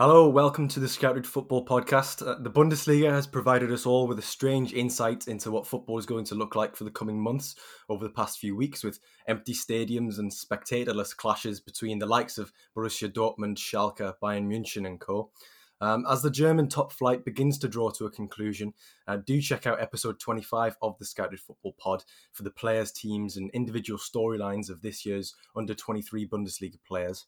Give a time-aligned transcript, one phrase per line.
[0.00, 2.24] Hello, welcome to the Scouted Football Podcast.
[2.24, 6.06] Uh, the Bundesliga has provided us all with a strange insight into what football is
[6.06, 7.56] going to look like for the coming months
[7.88, 12.52] over the past few weeks, with empty stadiums and spectatorless clashes between the likes of
[12.76, 15.32] Borussia Dortmund, Schalke, Bayern München, and co.
[15.80, 18.74] Um, as the German top flight begins to draw to a conclusion,
[19.08, 23.36] uh, do check out episode 25 of the Scouted Football Pod for the players, teams,
[23.36, 27.26] and individual storylines of this year's under 23 Bundesliga players.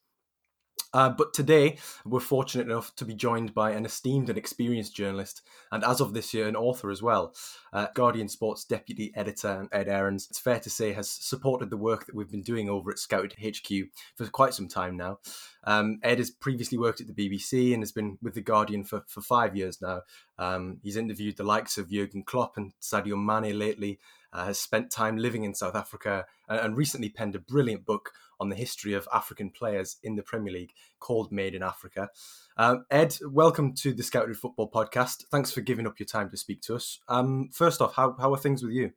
[0.92, 5.42] Uh, but today, we're fortunate enough to be joined by an esteemed and experienced journalist,
[5.70, 7.32] and as of this year, an author as well.
[7.72, 12.06] Uh, Guardian Sports deputy editor Ed Aarons, it's fair to say, has supported the work
[12.06, 13.68] that we've been doing over at Scouted HQ
[14.16, 15.20] for quite some time now.
[15.62, 19.04] Um, Ed has previously worked at the BBC and has been with the Guardian for,
[19.06, 20.02] for five years now.
[20.38, 24.00] Um, he's interviewed the likes of Jurgen Klopp and Sadio Mane lately,
[24.32, 28.12] uh, has spent time living in South Africa, and, and recently penned a brilliant book
[28.40, 32.08] on the history of African players in the Premier League called Made in Africa.
[32.56, 35.24] Um, Ed, welcome to the Scouted Football Podcast.
[35.30, 36.98] Thanks for giving up your time to speak to us.
[37.08, 38.92] Um, first off, how, how are things with you?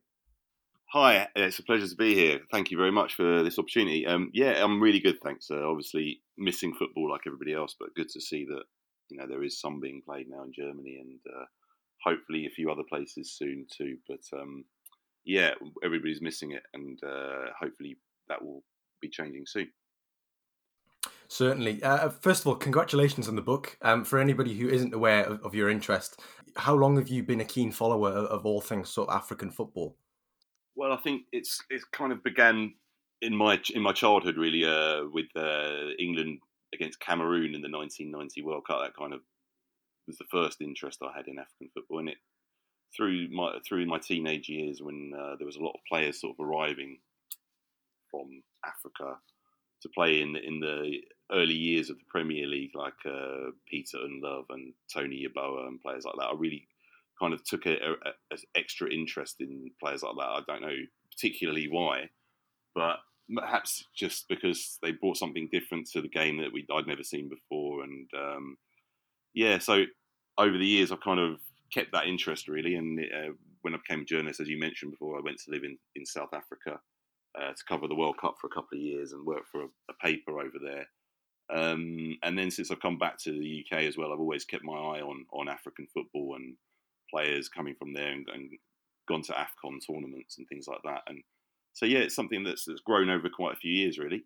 [0.94, 2.40] Hi, it's a pleasure to be here.
[2.52, 4.06] Thank you very much for this opportunity.
[4.06, 5.50] Um, yeah, I'm really good, thanks.
[5.50, 8.62] Uh, obviously, missing football like everybody else, but good to see that
[9.08, 11.44] you know there is some being played now in Germany and uh,
[12.02, 13.96] hopefully a few other places soon too.
[14.08, 14.66] But um,
[15.24, 17.96] yeah, everybody's missing it, and uh, hopefully
[18.28, 18.62] that will
[19.04, 19.68] be changing soon.
[21.28, 21.82] Certainly.
[21.82, 23.76] Uh, first of all, congratulations on the book.
[23.82, 26.20] Um, for anybody who isn't aware of, of, your interest,
[26.56, 29.50] how long have you been a keen follower of, of all things sort of African
[29.50, 29.96] football?
[30.76, 32.74] Well, I think it's it kind of began
[33.22, 36.40] in my in my childhood really uh, with uh, England
[36.74, 38.80] against Cameroon in the 1990 World Cup.
[38.82, 39.20] That kind of
[40.06, 42.18] was the first interest I had in African football, and it
[42.96, 46.36] through my through my teenage years when uh, there was a lot of players sort
[46.38, 46.98] of arriving
[48.10, 49.18] from Africa
[49.82, 51.00] to play in in the
[51.32, 56.04] early years of the Premier League, like uh, Peter Ndlovu and Tony Yeboah and players
[56.04, 56.26] like that.
[56.26, 56.66] I really
[57.20, 60.22] kind of took a, a, a, extra interest in players like that.
[60.22, 60.76] I don't know
[61.10, 62.10] particularly why,
[62.74, 62.96] but
[63.34, 67.28] perhaps just because they brought something different to the game that we I'd never seen
[67.28, 68.56] before, and um,
[69.32, 69.84] yeah, so
[70.38, 71.38] over the years I've kind of
[71.72, 72.74] kept that interest really.
[72.74, 75.64] And uh, when I became a journalist, as you mentioned before, I went to live
[75.64, 76.80] in, in South Africa
[77.38, 79.66] uh, to cover the World Cup for a couple of years and work for a,
[79.90, 80.86] a paper over there.
[81.50, 84.64] Um, and then since I've come back to the UK as well, I've always kept
[84.64, 86.56] my eye on on African football and
[87.10, 88.50] players coming from there and, and
[89.08, 91.02] gone to AFCON tournaments and things like that.
[91.06, 91.22] And
[91.74, 94.24] so yeah, it's something that's, that's grown over quite a few years, really.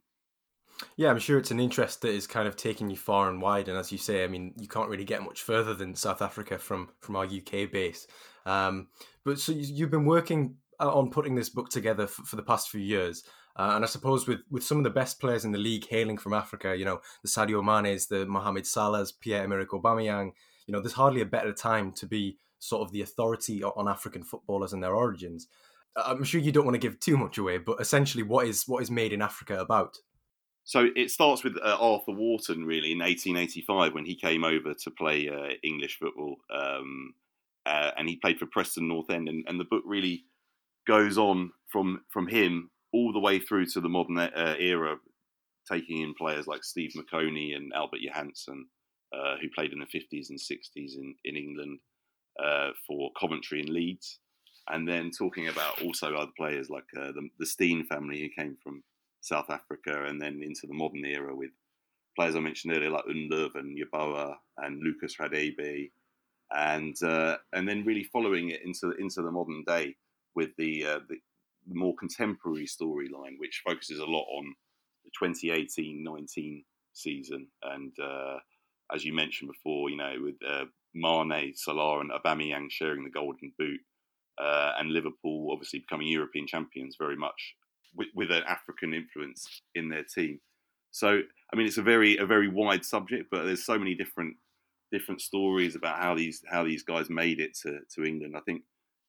[0.96, 3.69] Yeah, I'm sure it's an interest that is kind of taking you far and wide.
[3.69, 6.58] And as you say, I mean, you can't really get much further than South Africa
[6.58, 8.06] from from our UK base.
[8.46, 8.88] Um,
[9.25, 12.80] but so you've been working on putting this book together for, for the past few
[12.80, 13.24] years.
[13.56, 16.18] Uh, and I suppose with, with some of the best players in the league hailing
[16.18, 20.32] from Africa, you know, the Sadio Mane's, the Mohamed Salah's, Pierre-Emerick Aubameyang,
[20.66, 24.22] you know, there's hardly a better time to be sort of the authority on African
[24.22, 25.48] footballers and their origins.
[25.96, 28.82] I'm sure you don't want to give too much away, but essentially, what is what
[28.82, 29.98] is made in Africa about?
[30.64, 34.90] So it starts with uh, Arthur Wharton, really, in 1885 when he came over to
[34.90, 37.14] play uh, English football, um,
[37.64, 39.28] uh, and he played for Preston North End.
[39.28, 40.24] And, and, the book really
[40.88, 44.97] goes on from from him all the way through to the modern uh, era,
[45.71, 48.62] taking in players like Steve Mokone and Albert Johanneson,
[49.15, 51.81] uh, who played in the 50s and 60s in in England
[52.43, 54.19] uh, for Coventry and Leeds,
[54.71, 58.82] and then talking about also other players like the, the Stein family who came from
[59.20, 61.50] South Africa, and then into the modern era with
[62.16, 65.91] players I mentioned earlier like Ndlovu and Yeboah and Lucas Radebe,
[66.50, 69.94] and uh, and then really following it into into the modern day
[70.34, 71.16] with the uh, the,
[71.70, 74.54] more contemporary storyline, which focuses a lot on
[75.04, 78.38] the 2018-19 season, and uh,
[78.94, 83.52] as you mentioned before, you know with uh, Mane, Salah, and Aubameyang sharing the Golden
[83.58, 83.80] Boot.
[84.40, 87.56] Uh, and Liverpool obviously becoming European champions very much
[87.96, 90.38] with, with an African influence in their team.
[90.90, 91.20] So,
[91.52, 94.36] I mean, it's a very a very wide subject, but there's so many different
[94.90, 98.34] different stories about how these how these guys made it to, to England.
[98.36, 98.62] I think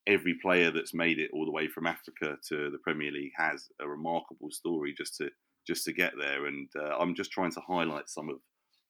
[0.09, 3.67] every player that's made it all the way from Africa to the Premier League has
[3.79, 5.29] a remarkable story just to
[5.67, 6.47] just to get there.
[6.47, 8.37] And uh, I'm just trying to highlight some of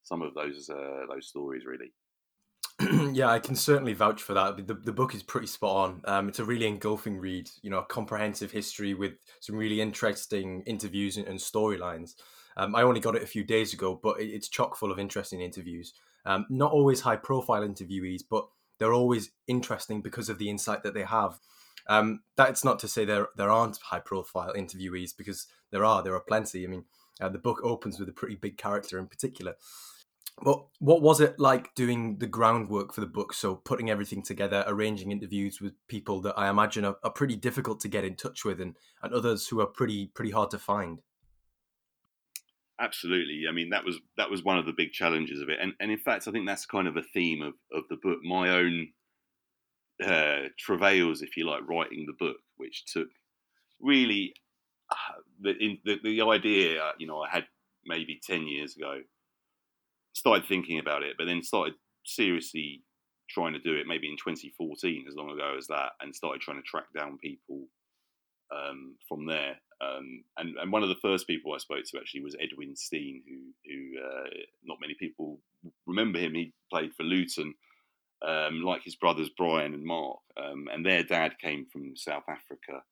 [0.03, 1.91] some of those uh, those stories really.
[3.13, 4.65] yeah, I can certainly vouch for that.
[4.65, 6.01] The, the book is pretty spot on.
[6.05, 10.63] Um, it's a really engulfing read, you know, a comprehensive history with some really interesting
[10.65, 12.13] interviews and, and storylines.
[12.55, 15.41] Um, I only got it a few days ago, but it's chock full of interesting
[15.41, 15.93] interviews.
[16.25, 18.47] Um, not always high profile interviewees, but
[18.79, 21.39] they're always interesting because of the insight that they have.
[21.87, 26.15] Um, that's not to say there there aren't high profile interviewees because there are there
[26.15, 26.63] are plenty.
[26.63, 26.85] I mean,
[27.21, 29.55] uh, the book opens with a pretty big character in particular.
[30.41, 33.33] but what was it like doing the groundwork for the book?
[33.33, 37.81] So putting everything together, arranging interviews with people that I imagine are, are pretty difficult
[37.81, 41.01] to get in touch with, and, and others who are pretty pretty hard to find.
[42.79, 43.43] Absolutely.
[43.47, 45.91] I mean, that was that was one of the big challenges of it, and and
[45.91, 48.19] in fact, I think that's kind of a theme of of the book.
[48.23, 48.89] My own
[50.03, 53.09] uh, travails, if you like, writing the book, which took
[53.81, 54.33] really
[54.91, 56.81] uh, the, in, the the idea.
[56.83, 57.45] Uh, you know, I had
[57.85, 59.01] maybe ten years ago
[60.13, 61.75] started thinking about it, but then started
[62.05, 62.83] seriously
[63.29, 66.57] trying to do it maybe in 2014, as long ago as that, and started trying
[66.57, 67.67] to track down people
[68.55, 69.57] um, from there.
[69.81, 73.21] Um, and, and one of the first people I spoke to actually was Edwin Stein,
[73.27, 74.27] who, who uh,
[74.63, 75.39] not many people
[75.87, 76.33] remember him.
[76.33, 77.53] He played for Luton,
[78.25, 82.83] um, like his brothers Brian and Mark, um, and their dad came from South Africa.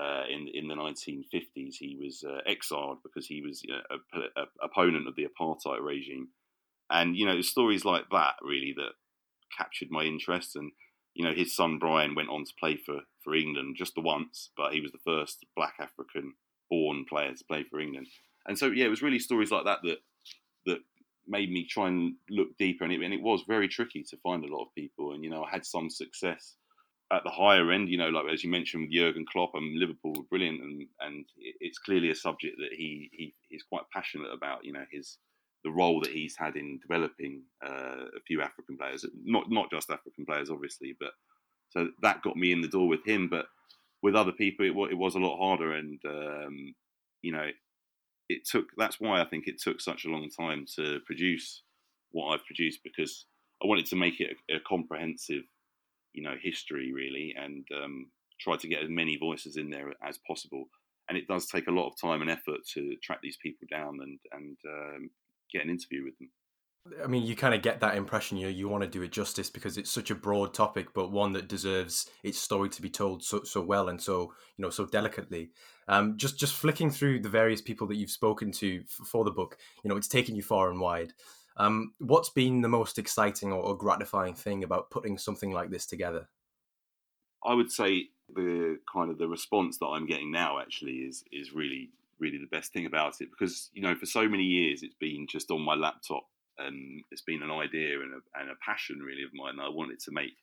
[0.00, 4.46] Uh, in in the 1950s, he was uh, exiled because he was uh, a, a,
[4.62, 6.28] opponent of the apartheid regime,
[6.90, 8.92] and you know, stories like that really that
[9.56, 10.56] captured my interest.
[10.56, 10.72] And
[11.14, 14.50] you know, his son Brian went on to play for for England just the once,
[14.56, 16.34] but he was the first Black African
[16.68, 18.08] born player to play for England.
[18.46, 19.98] And so, yeah, it was really stories like that that
[20.66, 20.78] that
[21.26, 22.84] made me try and look deeper.
[22.84, 25.12] And it, and it was very tricky to find a lot of people.
[25.12, 26.56] And you know, I had some success
[27.12, 27.88] at the higher end.
[27.88, 31.24] You know, like as you mentioned with Jurgen Klopp, and Liverpool were brilliant, and and
[31.38, 34.64] it's clearly a subject that he he is quite passionate about.
[34.64, 35.18] You know, his
[35.64, 39.90] the role that he's had in developing uh, a few African players, not not just
[39.90, 41.12] African players, obviously, but
[41.70, 43.28] so that got me in the door with him.
[43.28, 43.46] But
[44.02, 46.74] with other people, it, it was a lot harder, and um,
[47.22, 47.48] you know,
[48.28, 48.66] it took.
[48.76, 51.62] That's why I think it took such a long time to produce
[52.12, 53.26] what I've produced because
[53.62, 55.42] I wanted to make it a, a comprehensive,
[56.12, 60.18] you know, history really, and um, try to get as many voices in there as
[60.26, 60.66] possible.
[61.08, 63.98] And it does take a lot of time and effort to track these people down
[64.02, 65.10] and and um,
[65.54, 66.30] get an interview with them.
[67.02, 68.36] I mean, you kind of get that impression.
[68.36, 71.32] You you want to do it justice because it's such a broad topic, but one
[71.32, 74.84] that deserves its story to be told so so well and so you know so
[74.84, 75.50] delicately.
[75.88, 79.30] Um, just just flicking through the various people that you've spoken to f- for the
[79.30, 81.14] book, you know, it's taken you far and wide.
[81.56, 85.86] Um, what's been the most exciting or, or gratifying thing about putting something like this
[85.86, 86.28] together?
[87.44, 91.52] I would say the kind of the response that I'm getting now actually is is
[91.52, 91.90] really
[92.24, 95.26] really the best thing about it because you know for so many years it's been
[95.28, 96.24] just on my laptop
[96.58, 99.68] and it's been an idea and a, and a passion really of mine that I
[99.68, 100.36] wanted to make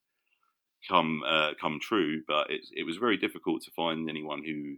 [0.87, 2.21] come uh, come true.
[2.27, 4.77] But it, it was very difficult to find anyone who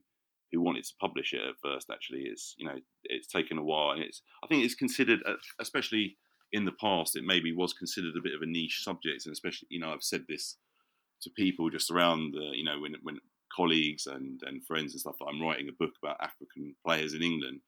[0.52, 1.90] who wanted to publish it at first.
[1.92, 5.36] Actually, it's you know it's taken a while, and it's I think it's considered, uh,
[5.60, 6.18] especially
[6.52, 9.68] in the past, it maybe was considered a bit of a niche subject, and especially
[9.72, 10.58] you know I've said this
[11.22, 13.20] to people just around the you know when when
[13.56, 17.22] colleagues and and friends and stuff that I'm writing a book about African players in
[17.22, 17.62] England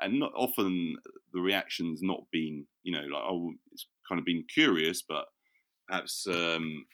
[0.00, 0.96] and not often
[1.32, 5.26] the reactions not been you know like oh it's kind of been curious but
[5.92, 6.86] perhaps um,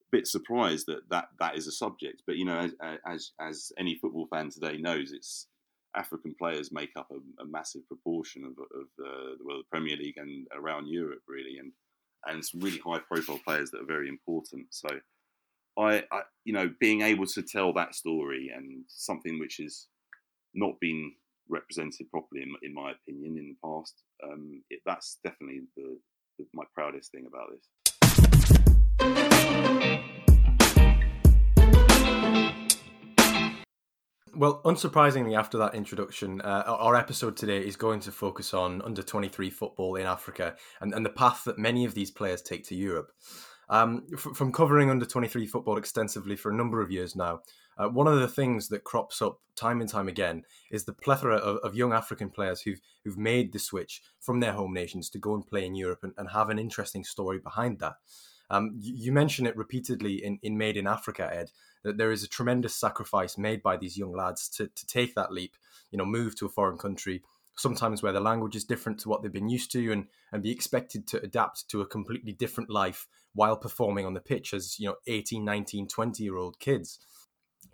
[0.00, 2.22] a bit surprised that that that is a subject.
[2.26, 5.46] But you know as as, as any football fan today knows it's
[5.94, 10.16] African players make up a, a massive proportion of, of uh, well, the Premier League
[10.16, 11.72] and around Europe really and
[12.26, 14.66] and some really high profile players that are very important.
[14.70, 14.88] So
[15.78, 19.88] I, I you know being able to tell that story and something which is
[20.54, 21.12] not been
[21.48, 24.02] represented properly, in, in my opinion, in the past.
[24.24, 25.98] Um, it, that's definitely the,
[26.38, 27.68] the, my proudest thing about this.
[34.34, 39.02] Well, unsurprisingly, after that introduction, uh, our episode today is going to focus on under
[39.02, 42.74] 23 football in Africa and, and the path that many of these players take to
[42.74, 43.12] Europe.
[43.72, 47.40] Um, f- from covering under 23 football extensively for a number of years now,
[47.78, 51.36] uh, one of the things that crops up time and time again is the plethora
[51.36, 55.18] of, of, young African players who've who've made the switch from their home nations to
[55.18, 57.94] go and play in Europe and, and have an interesting story behind that.
[58.50, 61.50] Um, you, you mention it repeatedly in, in Made in Africa, Ed,
[61.82, 65.32] that there is a tremendous sacrifice made by these young lads to, to take that
[65.32, 65.56] leap,
[65.90, 67.22] you know, move to a foreign country,
[67.56, 70.50] sometimes where the language is different to what they've been used to and, and be
[70.50, 74.88] expected to adapt to a completely different life while performing on the pitch as, you
[74.88, 76.98] know, 18, 19, 20 year old kids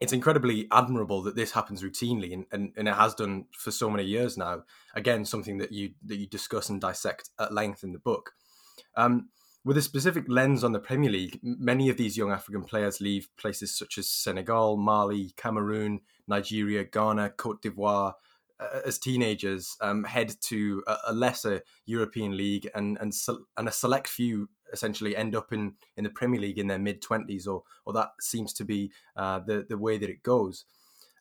[0.00, 3.90] it's incredibly admirable that this happens routinely and, and, and it has done for so
[3.90, 4.62] many years now.
[4.94, 8.32] Again, something that you that you discuss and dissect at length in the book.
[8.97, 9.30] Um,
[9.64, 13.28] with a specific lens on the Premier League, many of these young African players leave
[13.37, 18.14] places such as Senegal, Mali, Cameroon, Nigeria, Ghana, Cote d'Ivoire
[18.85, 23.12] as teenagers, um, head to a, lesser European league, and and
[23.57, 27.00] and a select few essentially end up in, in the Premier League in their mid
[27.00, 30.65] twenties, or or that seems to be uh, the the way that it goes.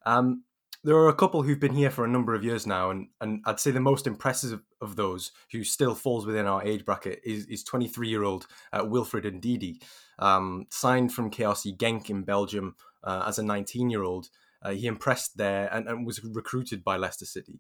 [0.06, 0.44] Um,
[0.84, 3.42] there are a couple who've been here for a number of years now, and, and
[3.46, 7.46] I'd say the most impressive of those, who still falls within our age bracket, is
[7.48, 9.82] is 23 year old uh, Wilfred Ndidi,
[10.20, 14.30] um, signed from KRC Genk in Belgium uh, as a 19 year old.
[14.62, 17.60] Uh, he impressed there and, and, was recruited by Leicester City.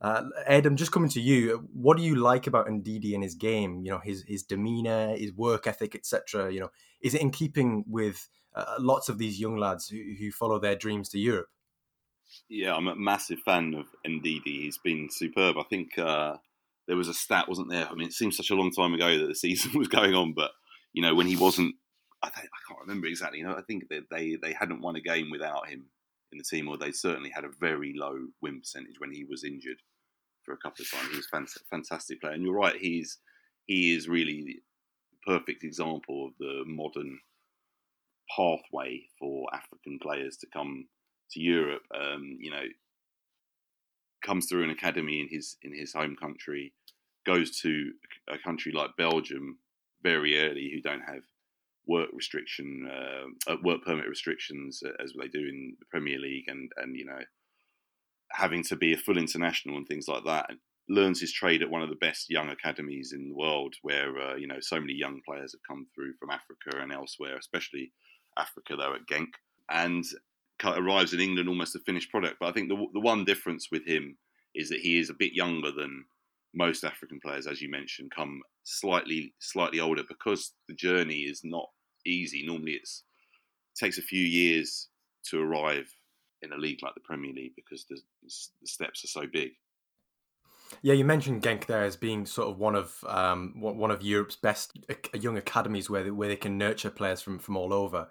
[0.00, 1.68] Uh, Ed, I'm just coming to you.
[1.72, 3.80] What do you like about Ndidi and his game?
[3.82, 6.52] You know, his his demeanor, his work ethic, etc.
[6.52, 10.30] You know, is it in keeping with uh, lots of these young lads who, who
[10.30, 11.48] follow their dreams to Europe?
[12.48, 14.62] Yeah, I'm a massive fan of Ndidi.
[14.62, 15.56] He's been superb.
[15.58, 16.36] I think uh,
[16.86, 17.88] there was a stat, wasn't there?
[17.88, 20.34] I mean, it seems such a long time ago that the season was going on,
[20.34, 20.50] but
[20.92, 21.74] you know, when he wasn't,
[22.22, 22.30] I, I
[22.68, 23.38] can't remember exactly.
[23.38, 25.86] You know, I think that they they hadn't won a game without him
[26.36, 29.44] in the team, or they certainly had a very low win percentage when he was
[29.44, 29.78] injured
[30.44, 31.10] for a couple of times.
[31.10, 32.76] He was a fantastic player, and you're right.
[32.76, 33.18] He's
[33.66, 34.62] he is really the
[35.26, 37.18] perfect example of the modern
[38.34, 40.86] pathway for African players to come
[41.32, 42.64] to Europe, um, you know,
[44.24, 46.72] comes through an academy in his in his home country,
[47.24, 47.92] goes to
[48.28, 49.58] a country like Belgium
[50.02, 51.22] very early, who don't have
[51.86, 56.44] work restriction, uh, uh, work permit restrictions uh, as they do in the Premier League,
[56.48, 57.20] and and you know,
[58.32, 60.46] having to be a full international and things like that.
[60.50, 64.16] And Learns his trade at one of the best young academies in the world, where
[64.20, 67.92] uh, you know so many young players have come through from Africa and elsewhere, especially
[68.38, 69.30] Africa, though at Genk,
[69.68, 70.04] and
[70.64, 72.36] arrives in England almost a finished product.
[72.38, 74.16] But I think the the one difference with him
[74.54, 76.04] is that he is a bit younger than
[76.54, 81.68] most African players, as you mentioned, come slightly slightly older because the journey is not
[82.06, 82.44] easy.
[82.46, 83.02] Normally, it's
[83.74, 84.88] it takes a few years
[85.30, 85.92] to arrive
[86.42, 89.52] in a league like the Premier League because the, the steps are so big.
[90.82, 94.36] Yeah, you mentioned Genk there as being sort of one of um, one of Europe's
[94.36, 94.78] best
[95.14, 98.08] young academies where they, where they can nurture players from from all over.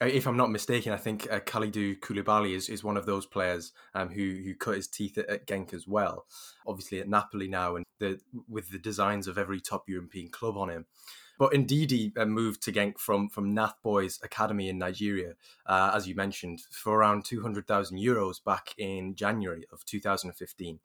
[0.00, 3.24] Uh, if I'm not mistaken, I think uh, Kalidou Koulibaly is, is one of those
[3.24, 6.26] players um, who who cut his teeth at, at, Genk as well.
[6.66, 8.18] Obviously at Napoli now, and the,
[8.48, 10.86] with the designs of every top European club on him.
[11.42, 15.34] But Ndidi uh, moved to Genk from from Nath Boys Academy in Nigeria,
[15.66, 20.78] uh, as you mentioned, for around two hundred thousand euros back in January of 2015.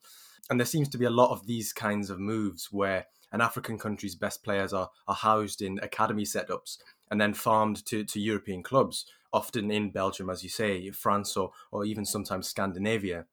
[0.50, 3.78] And there seems to be a lot of these kinds of moves where an African
[3.78, 6.80] country's best players are, are housed in academy setups
[7.12, 11.52] and then farmed to, to European clubs, often in Belgium, as you say, France, or,
[11.72, 13.28] or even sometimes Scandinavia.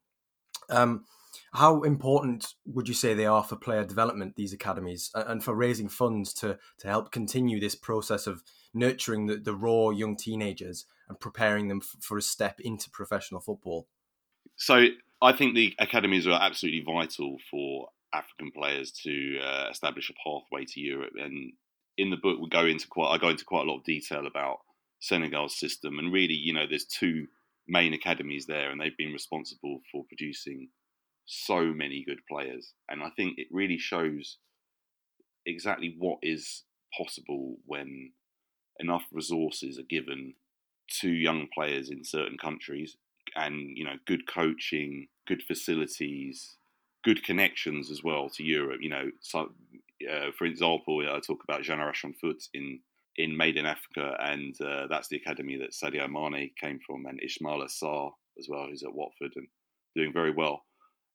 [0.68, 1.06] Um,
[1.52, 5.88] how important would you say they are for player development, these academies, and for raising
[5.88, 11.20] funds to, to help continue this process of nurturing the, the raw young teenagers and
[11.20, 13.86] preparing them f- for a step into professional football?
[14.56, 14.86] So
[15.20, 20.64] I think the academies are absolutely vital for African players to uh, establish a pathway
[20.66, 21.14] to Europe.
[21.18, 21.52] And
[21.96, 24.26] in the book, we go into quite I go into quite a lot of detail
[24.26, 24.58] about
[25.00, 27.26] Senegal's system, and really, you know, there's two
[27.66, 30.68] main academies there, and they've been responsible for producing
[31.26, 32.72] so many good players.
[32.88, 34.38] And I think it really shows
[35.46, 36.64] exactly what is
[36.96, 38.12] possible when
[38.78, 40.34] enough resources are given
[41.00, 42.96] to young players in certain countries
[43.36, 46.56] and you know good coaching good facilities
[47.04, 48.80] good connections as well to Europe.
[48.80, 49.52] You know, so,
[50.10, 52.80] uh, for example, I talk about Generation Foot in
[53.16, 57.20] in Made in Africa, and uh, that's the academy that Sadio Mane came from, and
[57.20, 59.46] Ismaila Sarr as well, who's at Watford and
[59.94, 60.64] doing very well.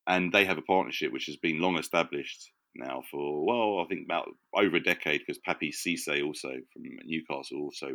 [0.09, 4.05] And they have a partnership which has been long established now for well, I think
[4.05, 7.91] about over a decade, because Papiss Cisse also from Newcastle also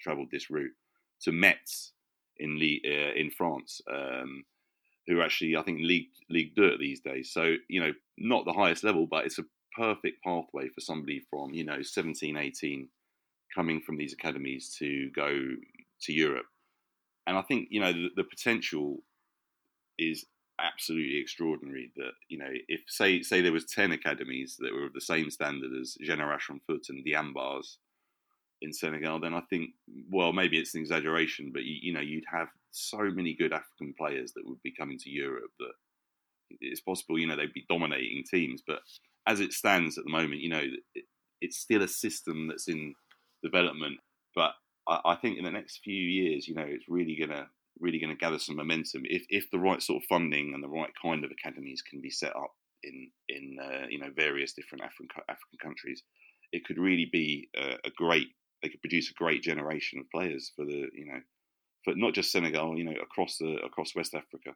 [0.00, 0.72] travelled this route
[1.22, 1.92] to Metz
[2.36, 3.80] in uh, in France.
[3.90, 4.44] Um,
[5.06, 7.32] who actually I think league league dirt these days.
[7.32, 9.44] So you know, not the highest level, but it's a
[9.76, 12.88] perfect pathway for somebody from you know 17, 18
[13.54, 15.28] coming from these academies to go
[16.02, 16.46] to Europe.
[17.26, 18.98] And I think you know the, the potential
[19.98, 20.24] is
[20.60, 21.92] absolutely extraordinary.
[21.96, 25.30] That you know, if say say there was ten academies that were of the same
[25.30, 27.76] standard as Generation Foot and Diambars
[28.62, 29.70] in Senegal, then I think,
[30.10, 33.94] well, maybe it's an exaggeration, but you, you, know, you'd have so many good African
[33.96, 35.72] players that would be coming to Europe that
[36.60, 38.62] it's possible, you know, they'd be dominating teams.
[38.66, 38.80] But
[39.26, 40.62] as it stands at the moment, you know,
[40.94, 41.04] it,
[41.40, 42.94] it's still a system that's in
[43.42, 43.98] development.
[44.34, 44.52] But
[44.88, 47.48] I, I, think in the next few years, you know, it's really gonna
[47.80, 50.90] really gonna gather some momentum if if the right sort of funding and the right
[51.00, 52.52] kind of academies can be set up
[52.82, 56.02] in in uh, you know various different African African countries.
[56.52, 58.28] It could really be a, a great
[58.62, 61.20] they could produce a great generation of players for the you know
[61.84, 64.54] for not just Senegal, you know, across the across West Africa.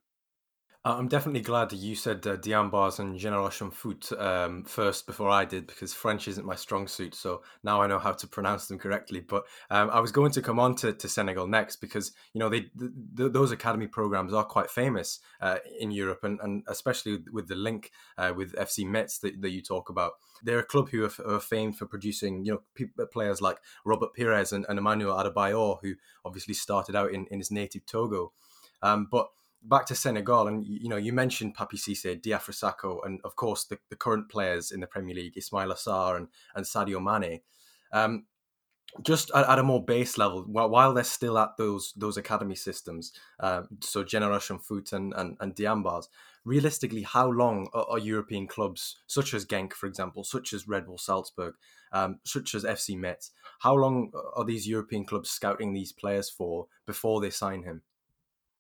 [0.84, 5.28] Uh, I'm definitely glad that you said uh, Diambars and Generation Foot um, first before
[5.28, 7.16] I did because French isn't my strong suit.
[7.16, 9.18] So now I know how to pronounce them correctly.
[9.18, 12.48] But um, I was going to come on to, to Senegal next because you know
[12.48, 17.18] they th- th- those academy programs are quite famous uh, in Europe and, and especially
[17.32, 20.12] with the link uh, with FC Metz that, that you talk about.
[20.44, 24.10] They're a club who are, are famed for producing you know pe- players like Robert
[24.16, 25.94] Pires and, and Emmanuel Adebayor, who
[26.24, 28.32] obviously started out in, in his native Togo.
[28.80, 29.26] Um, but
[29.62, 33.64] back to Senegal, and you know, you mentioned Papi Cisse, Diafra Sakho, and of course
[33.64, 37.40] the, the current players in the Premier League, Ismaila Sarr and, and Sadio Mane.
[37.92, 38.26] Um,
[39.02, 42.54] just at, at, a more base level, while, while they're still at those those academy
[42.54, 46.08] systems, uh, so Generation Foot and, and, and Diambars,
[46.44, 50.86] realistically, how long are, are, European clubs, such as Genk, for example, such as Red
[50.86, 51.54] Bull Salzburg,
[51.92, 56.66] um, such as FC Metz, how long are these European clubs scouting these players for
[56.86, 57.82] before they sign him?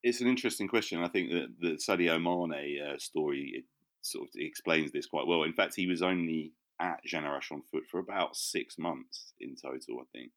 [0.08, 1.02] It's an interesting question.
[1.02, 3.64] I think that the Sadio Mane uh, story
[4.00, 5.42] sort of explains this quite well.
[5.42, 10.06] In fact, he was only at Generation Foot for about six months in total, I
[10.16, 10.30] think.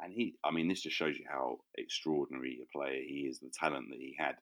[0.00, 3.50] And he, I mean, this just shows you how extraordinary a player he is, the
[3.58, 4.36] talent that he had.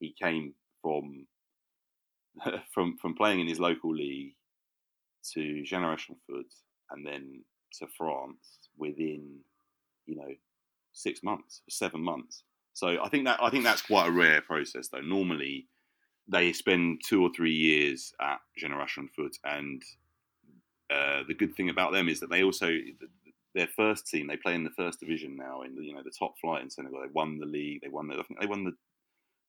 [0.00, 1.26] He came from
[2.74, 4.34] from from playing in his local league
[5.34, 6.52] to Generation Foot
[6.90, 7.42] and then
[7.78, 9.38] to France within,
[10.06, 10.34] you know,
[10.92, 12.42] six months, seven months.
[12.78, 15.00] So I think that I think that's quite a rare process, though.
[15.00, 15.66] Normally,
[16.28, 19.82] they spend two or three years at Generation Foot, and
[20.88, 22.70] uh, the good thing about them is that they also
[23.56, 26.12] their first team they play in the first division now in the you know the
[26.16, 27.00] top flight in Senegal.
[27.00, 27.80] They won the league.
[27.82, 28.74] They won the I think they won the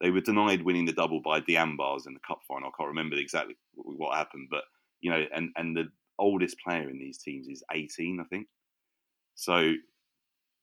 [0.02, 2.70] they were denied winning the double by Diambars in the cup final.
[2.70, 4.64] I can't remember exactly what happened, but
[5.02, 8.48] you know, and and the oldest player in these teams is 18, I think.
[9.36, 9.74] So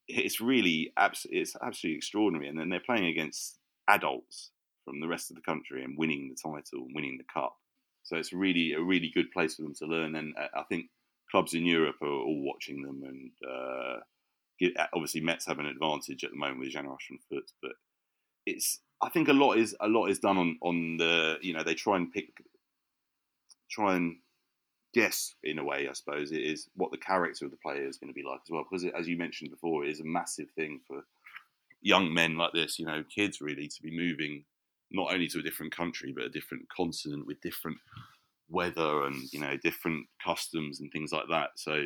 [0.09, 2.49] it's really abs- it's absolutely extraordinary.
[2.49, 3.59] And then they're playing against
[3.89, 4.51] adults
[4.85, 7.57] from the rest of the country and winning the title and winning the cup.
[8.05, 10.15] So it's really a really good place for them to learn.
[10.15, 10.87] And uh, I think
[11.31, 13.03] clubs in Europe are all watching them.
[13.05, 14.01] And uh,
[14.61, 17.73] get, obviously, Metz have an advantage at the moment with Generation Foot, but
[18.47, 21.63] it's I think a lot is a lot is done on on the you know
[21.63, 22.29] they try and pick
[23.71, 24.17] try and
[24.97, 27.99] guess in a way, I suppose, it is what the character of the player is
[27.99, 28.65] going to be like as well.
[28.69, 31.03] Because, it, as you mentioned before, it is a massive thing for
[31.83, 34.45] young men like this, you know, kids really, to be moving
[34.91, 37.77] not only to a different country but a different continent with different
[38.49, 41.51] weather and you know different customs and things like that.
[41.57, 41.85] So.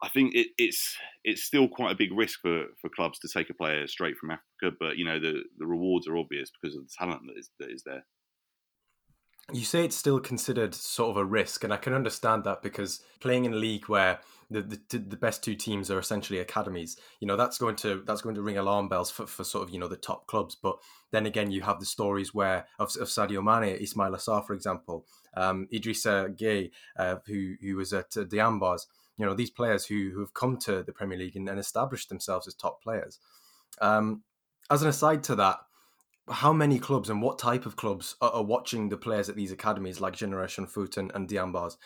[0.00, 3.50] I think it, it's it's still quite a big risk for, for clubs to take
[3.50, 6.84] a player straight from Africa, but you know the, the rewards are obvious because of
[6.84, 8.04] the talent that is that is there
[9.52, 13.00] you say it's still considered sort of a risk, and I can understand that because
[13.20, 17.26] playing in a league where the, the, the best two teams are essentially academies, you
[17.26, 19.78] know that's going to that's going to ring alarm bells for, for sort of you
[19.78, 20.54] know the top clubs.
[20.54, 20.76] But
[21.12, 25.06] then again, you have the stories where of, of Sadio Mane, Ismaila Sarr, for example,
[25.34, 28.82] um, Idrissa Gueye, uh, who who was at uh, Diambars.
[29.16, 32.10] You know these players who who have come to the Premier League and, and established
[32.10, 33.18] themselves as top players.
[33.80, 34.22] Um,
[34.70, 35.58] as an aside to that,
[36.30, 39.52] how many clubs and what type of clubs are, are, watching the players at these
[39.52, 41.76] academies like Generation Foot and, and Diambars?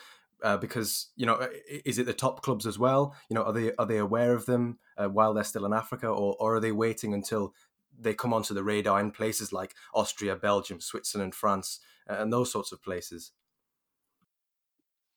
[0.43, 1.49] Uh, because you know,
[1.85, 3.15] is it the top clubs as well?
[3.29, 6.09] You know, are they are they aware of them uh, while they're still in Africa,
[6.09, 7.55] or, or are they waiting until
[7.99, 12.73] they come onto the radar in places like Austria, Belgium, Switzerland, France, and those sorts
[12.73, 13.33] of places?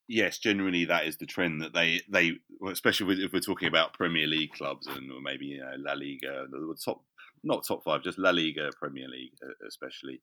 [0.07, 2.33] Yes, generally that is the trend that they they,
[2.69, 6.45] especially if we're talking about Premier League clubs and or maybe you know La Liga,
[6.51, 7.01] the top
[7.45, 9.33] not top five, just La Liga, Premier League,
[9.67, 10.21] especially,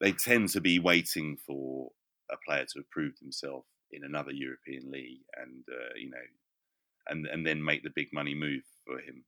[0.00, 1.90] they tend to be waiting for
[2.30, 6.18] a player to have proved himself in another European league, and uh, you know,
[7.08, 9.24] and and then make the big money move for him.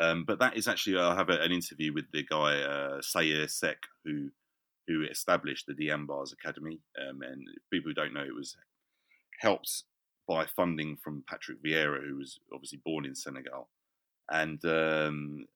[0.00, 3.48] Um, but that is actually, I have a, an interview with the guy uh, Saer
[3.48, 4.30] Seck, who
[4.86, 8.56] who established the Diambars Academy, um, and people who don't know, it was
[9.40, 9.84] helped
[10.28, 13.68] by funding from Patrick Vieira, who was obviously born in Senegal,
[14.30, 15.46] and um,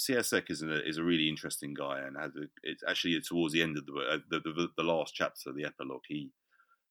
[0.00, 3.62] CSEC is a, is a really interesting guy, and has a, it's actually towards the
[3.62, 6.02] end of the, uh, the, the the last chapter, the epilogue.
[6.08, 6.30] He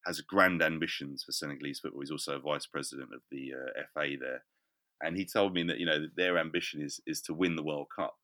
[0.05, 2.01] has grand ambitions for Senegalese football.
[2.01, 4.43] He's also vice president of the uh, FA there,
[5.01, 7.87] and he told me that you know their ambition is is to win the World
[7.95, 8.15] Cup.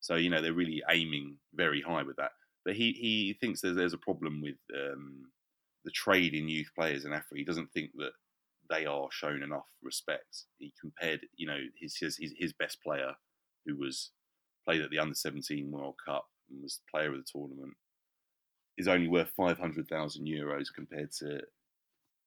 [0.00, 2.30] So you know they're really aiming very high with that.
[2.64, 5.24] But he he thinks there's there's a problem with um,
[5.84, 7.34] the trade in youth players in Africa.
[7.36, 8.12] He doesn't think that
[8.70, 10.44] they are shown enough respect.
[10.58, 13.14] He compared you know his his his best player
[13.66, 14.10] who was
[14.64, 17.74] played at the under 17 World Cup and was player of the tournament,
[18.78, 21.40] is only worth 500,000 euros compared to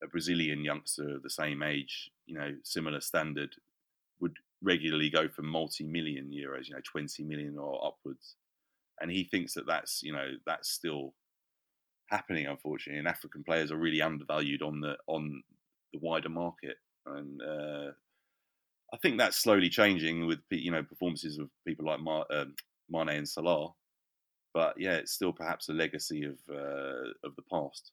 [0.04, 3.56] a Brazilian youngster of the same age, you know, similar standard,
[4.20, 8.36] would regularly go for multi-million euros, you know, 20 million or upwards.
[9.02, 11.14] And he thinks that that's, you know, that's still
[12.10, 13.00] happening, unfortunately.
[13.00, 15.44] And African players are really undervalued on the on
[15.94, 17.92] the wider market, and uh,
[18.96, 22.56] I think that's slowly changing with you know performances of people like Mar- um,
[22.90, 23.72] Mane and Salah.
[24.54, 27.92] But yeah, it's still perhaps a legacy of uh, of the past.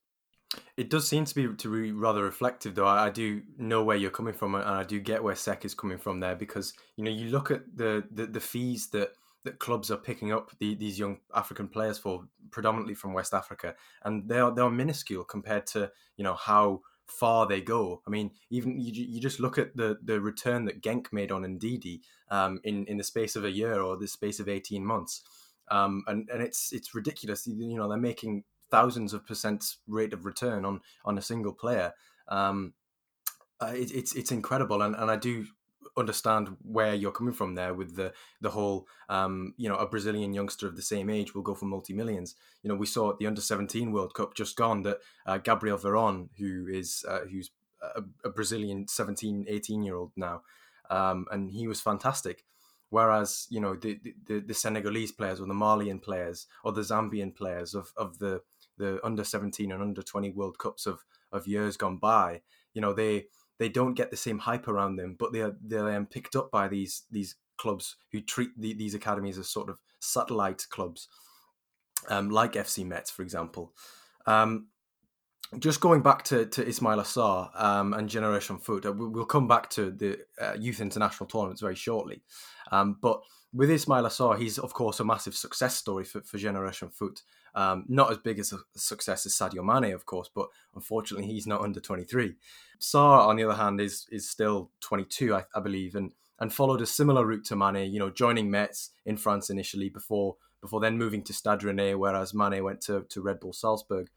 [0.77, 2.87] It does seem to be to be rather reflective, though.
[2.87, 5.75] I, I, do know where you're coming from, and I do get where Seck is
[5.75, 9.13] coming from there because you know you look at the the, the fees that
[9.45, 13.75] that clubs are picking up the, these young African players for, predominantly from West Africa,
[14.05, 16.83] and they are they are minuscule compared to you know how
[17.19, 18.03] far they go.
[18.07, 21.43] I mean, even you, you just look at the the return that Genk made on
[21.43, 25.23] Ndidi um, in in the space of a year or the space of eighteen months,
[25.71, 27.47] um, and and it's it's ridiculous.
[27.47, 31.93] You know, they're making thousands of percent rate of return on on a single player.
[32.29, 32.75] Um,
[33.61, 35.47] uh, it, it's it's incredible, and, and I do
[35.97, 40.33] understand where you're coming from there with the the whole um, you know a Brazilian
[40.33, 42.35] youngster of the same age will go for multi millions.
[42.63, 45.79] You know we saw at the under 17 World Cup just gone that uh, Gabriel
[45.79, 47.51] Veron, who is uh, who's
[47.83, 50.43] a, a, Brazilian 17 18 year old now,
[50.91, 52.45] um, and he was fantastic.
[52.89, 57.35] Whereas you know the, the, the Senegalese players or the Malian players or the Zambian
[57.35, 58.43] players of, of the
[58.79, 62.43] the under 17 and under 20 World Cups of of years gone by,
[62.75, 63.27] you know they
[63.63, 66.51] they don't get the same hype around them, but they are they're um, picked up
[66.51, 71.07] by these these clubs who treat the, these academies as sort of satellite clubs,
[72.09, 73.73] um, like FC Metz, for example.
[74.27, 74.67] Um,
[75.59, 79.71] just going back to, to Ismaila Sarr um, and Generation Foot, uh, we'll come back
[79.71, 82.23] to the uh, youth international tournaments very shortly.
[82.73, 83.23] Um, but
[83.53, 87.23] with Ismail Sarr, he's of course a massive success story for, for Generation Foot.
[87.55, 91.47] Um, not as big as a success as Sadio Mane, of course, but unfortunately he's
[91.47, 92.35] not under 23.
[92.81, 96.81] Sarr, on the other hand, is is still 22, I, I believe, and and followed
[96.81, 97.93] a similar route to Mane.
[97.93, 102.33] You know, joining Metz in France initially before before then moving to Stade Rennais, whereas
[102.33, 104.09] Mane went to, to Red Bull Salzburg,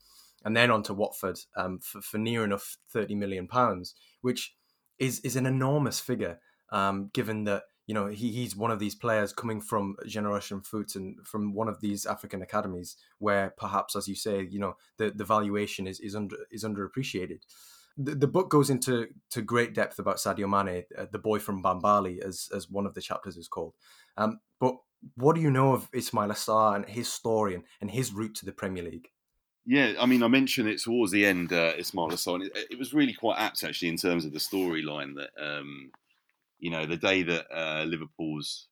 [0.45, 4.56] and then on to Watford um, for, for near enough 30 million pounds, which
[4.98, 6.39] is is an enormous figure,
[6.71, 10.95] um, given that you know he, he's one of these players coming from Generation Foot
[10.95, 15.12] and from one of these African academies where perhaps, as you say, you know the,
[15.12, 17.41] the valuation is is under is underappreciated.
[17.98, 21.63] The, the book goes into to great depth about Sadio Mane, uh, the boy from
[21.63, 23.74] Bambali, as as one of the chapters is called.
[24.17, 24.76] Um, but
[25.15, 28.45] what do you know of Ismaila Sarr and his story and, and his route to
[28.45, 29.10] the Premier League?
[29.67, 32.45] Yeah, I mean, I mentioned it towards the end, uh, Ismaila Sarr.
[32.45, 35.91] It, it, was really quite apt, actually, in terms of the storyline that um,
[36.60, 38.68] you know, the day that uh, Liverpool's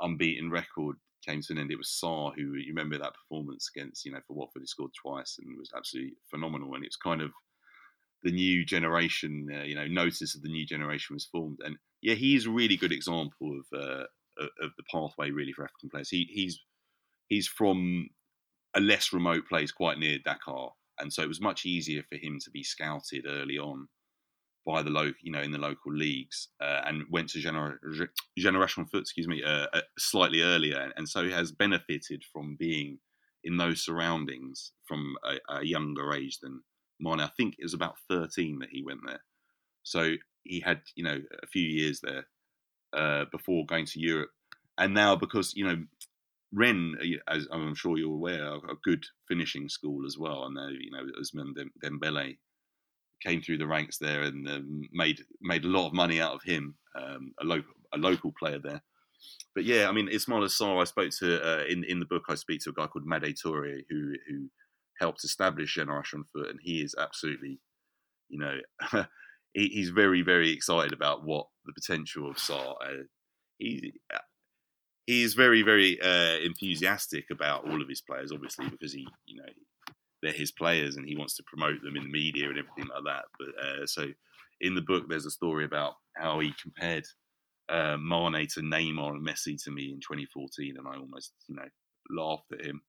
[0.00, 0.96] unbeaten record
[1.26, 4.20] came to an end, it was Sarr who you remember that performance against, you know,
[4.26, 6.74] for Watford, he scored twice and was absolutely phenomenal.
[6.74, 7.30] And it's kind of
[8.22, 11.58] the new generation, uh, you know, notice of the new generation was formed.
[11.64, 14.04] And yeah, he's a really good example of uh,
[14.38, 16.08] of the pathway really for African players.
[16.08, 16.60] He, he's
[17.28, 18.08] he's from
[18.74, 22.38] a less remote place, quite near Dakar, and so it was much easier for him
[22.42, 23.88] to be scouted early on
[24.64, 27.78] by the local, you know, in the local leagues, uh, and went to Gener-
[28.38, 32.98] Generation Foot, excuse me, uh, uh, slightly earlier, and so he has benefited from being
[33.44, 36.62] in those surroundings from a, a, younger age than
[36.98, 37.20] Mane.
[37.20, 39.22] I think it was about thirteen that he went there,
[39.82, 42.26] so he had, you know, a few years there
[42.96, 44.30] uh, before going to Europe,
[44.78, 45.84] and now because you know.
[46.56, 50.44] Rennes, uh, as I'm sure you're aware, a good finishing school as well.
[50.44, 52.36] And you know, Ousmane Dembele
[53.22, 56.42] came through the ranks there and um, made made a lot of money out of
[56.42, 58.82] him, um, a local a local player there.
[59.54, 62.24] But yeah, I mean, Ismaila Sarr, I spoke to uh, in in the book.
[62.28, 64.48] I speak to a guy called Mady Toure who who
[65.00, 67.60] helped establish Generation Foot, and he is absolutely,
[68.28, 68.58] you know,
[69.54, 72.74] he, he's very very excited about what the potential of Sarr.
[72.82, 73.04] Uh,
[73.58, 73.92] he
[75.06, 79.36] he is very very uh, enthusiastic about all of his players, obviously because he you
[79.36, 79.52] know
[80.24, 83.04] they're his players and he wants to promote them in the media and everything like
[83.04, 83.24] that.
[83.38, 84.06] But uh, so
[84.62, 87.04] in the book, there's a story about how he compared
[87.68, 91.68] uh, Mane to Neymar and Messi to me in 2014, and I almost you know
[92.10, 92.80] laughed at him.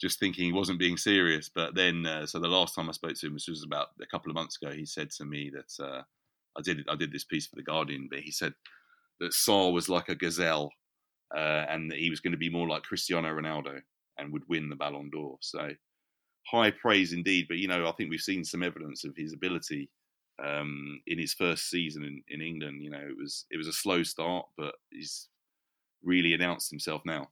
[0.00, 3.14] Just thinking he wasn't being serious, but then uh, so the last time I spoke
[3.14, 5.84] to him, which was about a couple of months ago, he said to me that
[5.84, 6.02] uh,
[6.56, 8.54] I did I did this piece for the Guardian, but he said
[9.18, 10.70] that Sarr was like a gazelle,
[11.34, 13.80] uh, and that he was going to be more like Cristiano Ronaldo
[14.18, 15.38] and would win the Ballon d'Or.
[15.40, 15.70] So
[16.46, 17.46] high praise indeed.
[17.48, 19.90] But you know, I think we've seen some evidence of his ability
[20.42, 22.82] um, in his first season in, in England.
[22.82, 25.28] You know, it was it was a slow start, but he's
[26.02, 27.28] really announced himself now.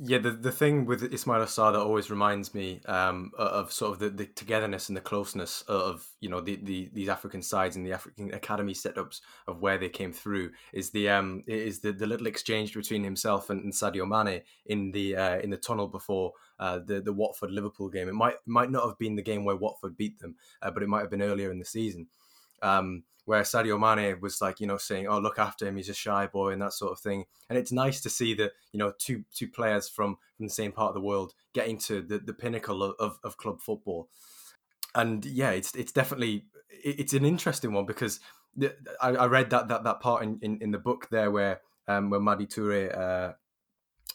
[0.00, 3.98] Yeah, the, the thing with Ismaila Sarr that always reminds me um, of sort of
[3.98, 7.84] the, the togetherness and the closeness of you know the, the these African sides and
[7.84, 12.06] the African academy setups of where they came through is the um is the, the
[12.06, 16.32] little exchange between himself and, and Sadio Mane in the uh, in the tunnel before
[16.60, 18.08] uh, the the Watford Liverpool game.
[18.08, 20.88] It might might not have been the game where Watford beat them, uh, but it
[20.88, 22.06] might have been earlier in the season.
[22.62, 25.76] Um, where Sadio Mane was like, you know, saying, "Oh, look after him.
[25.76, 27.26] He's a shy boy," and that sort of thing.
[27.50, 30.72] And it's nice to see that you know two two players from from the same
[30.72, 34.08] part of the world getting to the, the pinnacle of, of, club football.
[34.94, 38.18] And yeah, it's it's definitely it's an interesting one because
[39.02, 42.08] I, I read that that that part in, in, in the book there where um,
[42.08, 43.32] where Mady Toure uh,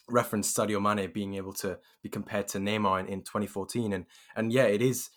[0.10, 4.52] referenced Sadio Mane being able to be compared to Neymar in, in 2014, and and
[4.52, 5.12] yeah, it is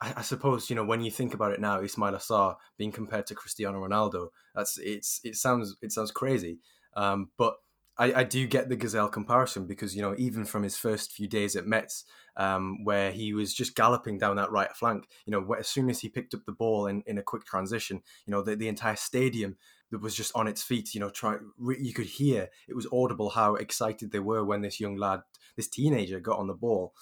[0.00, 3.26] I, I, suppose you know when you think about it now, Ismaila Sarr being compared
[3.26, 6.58] to Cristiano Ronaldo, that's it's it sounds it sounds crazy,
[6.94, 7.56] um, but
[7.98, 11.26] I, I, do get the Gazelle comparison because you know even from his first few
[11.26, 12.04] days at Metz,
[12.36, 16.00] um, where he was just galloping down that right flank, you know as soon as
[16.00, 18.96] he picked up the ball in, in a quick transition, you know the, the entire
[18.96, 19.56] stadium
[19.92, 21.36] was just on its feet, you know, try
[21.78, 25.20] you could hear it was audible how excited they were when this young lad,
[25.56, 26.92] this teenager, got on the ball.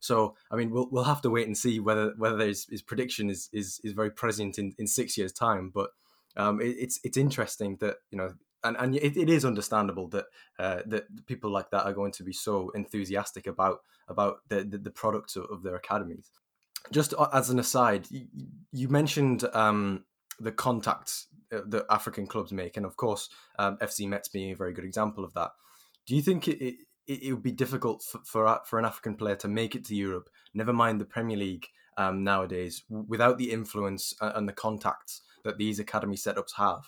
[0.00, 3.30] So I mean, we'll we'll have to wait and see whether whether his, his prediction
[3.30, 5.70] is, is is very present in, in six years' time.
[5.72, 5.90] But
[6.36, 8.34] um, it, it's it's interesting that you know,
[8.64, 10.24] and and it, it is understandable that
[10.58, 14.78] uh, that people like that are going to be so enthusiastic about about the the,
[14.78, 16.30] the products of, of, their academies.
[16.90, 18.26] Just as an aside, you,
[18.72, 20.04] you mentioned um,
[20.40, 24.56] the contacts uh, that African clubs make, and of course, um, FC Metz being a
[24.56, 25.50] very good example of that.
[26.06, 26.76] Do you think it,
[27.10, 29.96] it, it would be difficult for, for, for an African player to make it to
[29.96, 30.30] Europe.
[30.54, 35.80] Never mind the Premier League um, nowadays, without the influence and the contacts that these
[35.80, 36.84] academy setups have.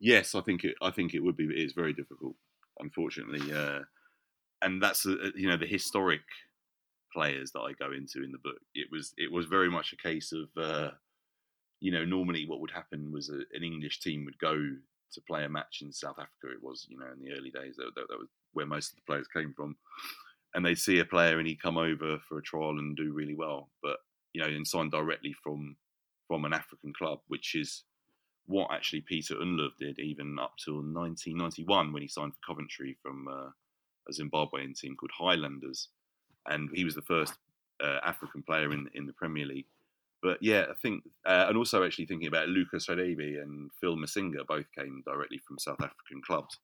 [0.00, 0.74] Yes, I think it.
[0.82, 1.48] I think it would be.
[1.50, 2.34] It's very difficult,
[2.78, 3.80] unfortunately, uh,
[4.62, 6.22] and that's uh, you know the historic
[7.12, 8.58] players that I go into in the book.
[8.74, 10.90] It was it was very much a case of uh,
[11.80, 14.56] you know normally what would happen was a, an English team would go
[15.12, 16.54] to play a match in South Africa.
[16.54, 18.96] It was, you know, in the early days, that, that, that, was where most of
[18.96, 19.76] the players came from.
[20.54, 23.34] And they'd see a player and he'd come over for a trial and do really
[23.36, 23.70] well.
[23.82, 23.98] But,
[24.32, 25.76] you know, and sign directly from
[26.26, 27.82] from an African club, which is
[28.46, 33.26] what actually Peter Ndlovu did even up till 1991 when he signed for Coventry from
[33.26, 33.50] uh,
[34.08, 35.88] a Zimbabwean team called Highlanders.
[36.46, 37.34] And he was the first
[37.82, 39.66] uh, African player in in the Premier League
[40.22, 44.46] but yeah, I think, uh, and also actually thinking about Lucas Radebe and Phil Masinga,
[44.46, 46.58] both came directly from South African clubs.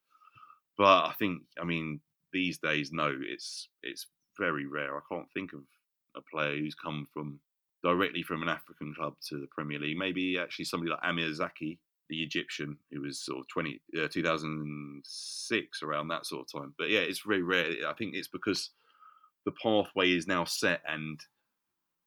[0.78, 2.00] But I think, I mean,
[2.32, 4.06] these days, no, it's it's
[4.38, 4.96] very rare.
[4.96, 5.60] I can't think of
[6.16, 7.40] a player who's come from
[7.82, 9.96] directly from an African club to the Premier League.
[9.96, 15.82] Maybe actually somebody like Amr Zaki, the Egyptian, who was sort of 20, uh, 2006
[15.82, 16.74] around that sort of time.
[16.78, 17.70] But yeah, it's very rare.
[17.86, 18.70] I think it's because
[19.44, 21.20] the pathway is now set and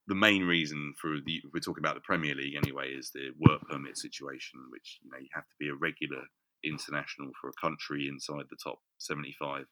[0.07, 3.61] the main reason for the we're talking about the Premier League anyway is the work
[3.69, 6.23] permit situation, which you know you have to be a regular
[6.63, 9.65] international for a country inside the top 75,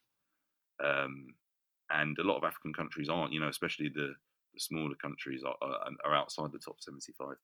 [0.84, 1.34] um,
[1.90, 3.32] and a lot of African countries aren't.
[3.32, 4.14] You know, especially the
[4.54, 7.36] the smaller countries are, are, are outside the top 75.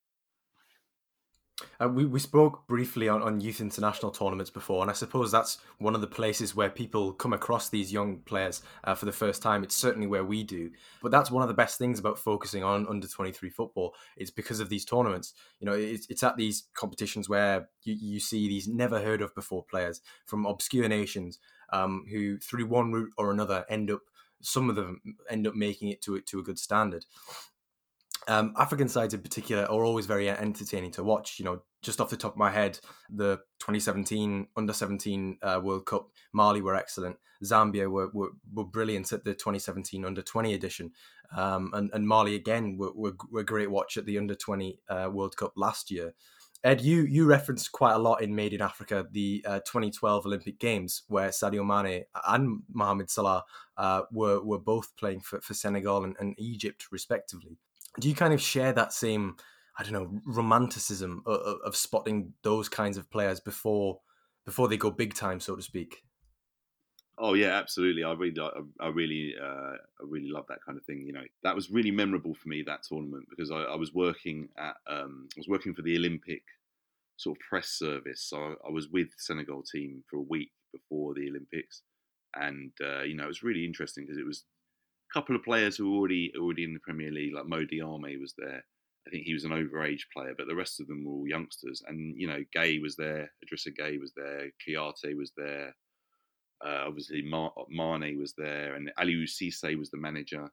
[1.80, 5.58] Uh, we, we spoke briefly on, on youth international tournaments before, and I suppose that's
[5.78, 9.40] one of the places where people come across these young players uh, for the first
[9.40, 9.62] time.
[9.62, 10.70] It's certainly where we do.
[11.00, 13.94] But that's one of the best things about focusing on under 23 football.
[14.16, 15.34] It's because of these tournaments.
[15.60, 19.34] You know, it's, it's at these competitions where you, you see these never heard of
[19.34, 21.38] before players from obscure nations
[21.72, 24.00] um, who, through one route or another, end up,
[24.42, 27.04] some of them end up making it to, it to a good standard.
[28.26, 31.38] Um, African sides in particular are always very entertaining to watch.
[31.38, 32.78] You know, just off the top of my head,
[33.10, 37.16] the 2017 Under 17 uh, World Cup, Mali were excellent.
[37.44, 40.92] Zambia were, were, were brilliant at the 2017 Under 20 edition.
[41.37, 45.10] Um, and, and Mali again were, were, were great watch at the Under 20 uh,
[45.12, 46.14] World Cup last year.
[46.62, 50.58] Ed, you you referenced quite a lot in Made in Africa the uh, 2012 Olympic
[50.58, 53.44] Games, where Sadio Mane and Mohamed Salah
[53.76, 57.58] uh, were were both playing for, for Senegal and, and Egypt respectively
[58.00, 59.37] do you kind of share that same
[59.78, 64.00] I don't know romanticism of, of, spotting those kinds of players before
[64.44, 66.04] before they go big time, so to speak?
[67.16, 68.02] Oh yeah, absolutely.
[68.02, 68.40] I really,
[68.80, 71.04] I, really, uh, I really love that kind of thing.
[71.07, 74.48] You know, that was really memorable for me that tournament because I, I was working
[74.59, 76.42] at, um, I was working for the Olympic
[77.16, 78.20] sort of press service.
[78.22, 81.83] So I, I was with the Senegal team for a week before the Olympics,
[82.35, 84.44] and uh, you know, it was really interesting because it was
[85.14, 88.35] couple of players who were already already in the Premier League, like Mo Diame was
[88.37, 88.64] there.
[89.07, 91.83] I think he was an overage player, but the rest of them were all youngsters.
[91.87, 95.74] And you know, Gueye was there, Idrissa Gueye was there, Kouyaté was there.
[96.64, 100.48] Uh, obviously, Mar- Mane was there, and Aliou Cisse was the manager,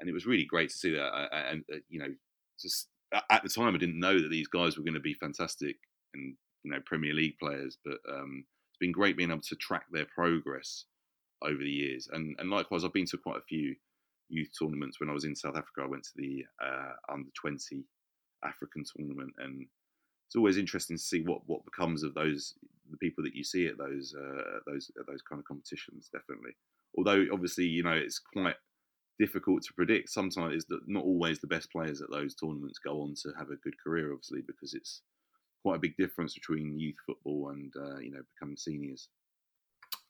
[0.00, 1.06] and it was really great to see that.
[1.06, 2.12] Uh, and uh, you know,
[2.60, 2.88] just
[3.30, 5.76] at the time, I didn't know that these guys were going to be fantastic
[6.14, 9.84] and you know Premier League players, but um, it's been great being able to track
[9.90, 10.84] their progress
[11.42, 12.08] over the years.
[12.12, 13.76] And and likewise, I've been to quite a few
[14.28, 15.00] youth tournaments.
[15.00, 17.84] When I was in South Africa, I went to the uh, under twenty
[18.44, 19.66] African tournament, and
[20.26, 22.54] it's always interesting to see what what becomes of those
[22.90, 26.08] the people that you see at those uh, those at those kind of competitions.
[26.12, 26.52] Definitely,
[26.96, 28.56] although obviously you know it's quite
[29.18, 30.10] difficult to predict.
[30.10, 33.56] Sometimes that not always the best players at those tournaments go on to have a
[33.56, 35.02] good career, obviously, because it's
[35.62, 39.08] quite a big difference between youth football and uh, you know becoming seniors.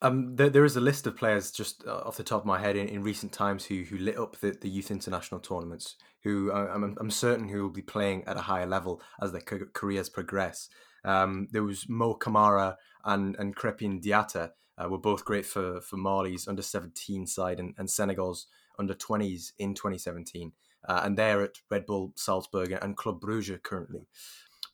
[0.03, 2.61] Um, there, there is a list of players just uh, off the top of my
[2.61, 5.97] head in, in recent times who who lit up the, the youth international tournaments.
[6.23, 9.41] Who uh, I'm, I'm certain who will be playing at a higher level as their
[9.41, 10.69] careers progress.
[11.05, 15.97] Um, there was Mo Camara and and Crépin Diatta uh, were both great for for
[15.97, 18.47] Mali's under 17 side and, and Senegal's
[18.79, 20.53] under 20s in 2017,
[20.87, 24.07] uh, and they're at Red Bull Salzburg and Club Brugge currently.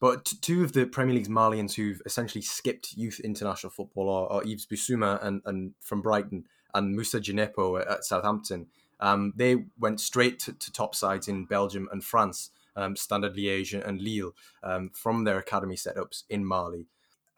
[0.02, 4.42] But two of the Premier League's Malians who've essentially skipped youth international football are, are
[4.42, 8.66] Yves Bissouma and, and from Brighton and Moussa Djenepo at Southampton.
[8.98, 13.80] Um, they went straight to, to, top sides in Belgium and France, um, Standard Liège
[13.80, 14.34] and Lille,
[14.64, 16.88] um, from their academy setups in Mali.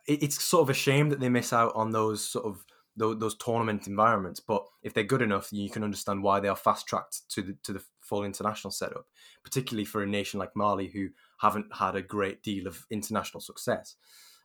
[0.06, 2.64] It, it's sort of a shame that they miss out on those sort of
[2.96, 4.40] those, those tournament environments.
[4.40, 7.56] But if they're good enough, you can understand why they are fast tracked to the
[7.64, 9.06] to the full international setup,
[9.42, 11.08] particularly for a nation like Mali who
[11.40, 13.96] haven't had a great deal of international success.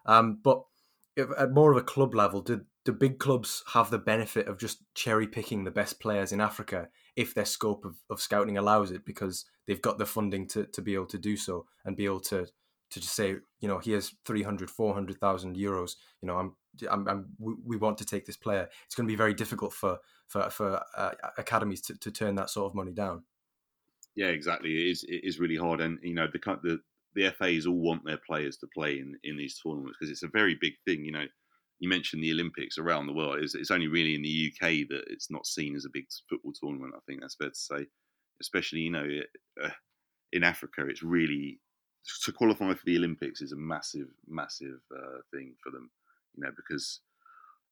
[0.05, 0.63] Um, but
[1.17, 4.83] at more of a club level, do the big clubs have the benefit of just
[4.95, 9.05] cherry picking the best players in Africa if their scope of, of scouting allows it
[9.05, 12.21] because they've got the funding to, to be able to do so and be able
[12.21, 12.47] to
[12.91, 16.55] to just say, you know, here's 300, 400,000 euros, you know, I'm,
[16.89, 17.25] I'm, I'm,
[17.63, 18.67] we want to take this player.
[18.85, 22.49] It's going to be very difficult for, for, for uh, academies to, to turn that
[22.49, 23.23] sort of money down.
[24.15, 24.71] Yeah, exactly.
[24.75, 26.79] It is it is really hard, and you know the the
[27.15, 30.27] the FAs all want their players to play in in these tournaments because it's a
[30.27, 31.05] very big thing.
[31.05, 31.25] You know,
[31.79, 33.39] you mentioned the Olympics around the world.
[33.39, 36.53] It's, it's only really in the UK that it's not seen as a big football
[36.53, 36.93] tournament.
[36.95, 37.87] I think that's fair to say,
[38.41, 39.07] especially you know
[39.63, 39.69] uh,
[40.33, 40.85] in Africa.
[40.87, 41.59] It's really
[42.25, 45.91] to qualify for the Olympics is a massive, massive uh, thing for them.
[46.35, 47.01] You know because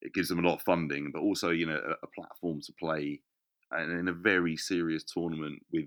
[0.02, 2.74] it gives them a lot of funding, but also you know a, a platform to
[2.80, 3.22] play
[3.72, 5.86] and in a very serious tournament with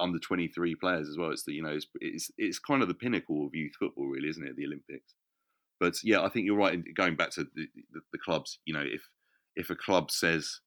[0.00, 1.30] under 23 players as well.
[1.30, 4.28] It's the you know it's, it's, it's kind of the pinnacle of youth football, really,
[4.28, 4.56] isn't it?
[4.56, 5.14] The Olympics.
[5.78, 6.78] But yeah, I think you're right.
[6.94, 9.02] Going back to the, the, the clubs, you know, if
[9.56, 10.60] if a club says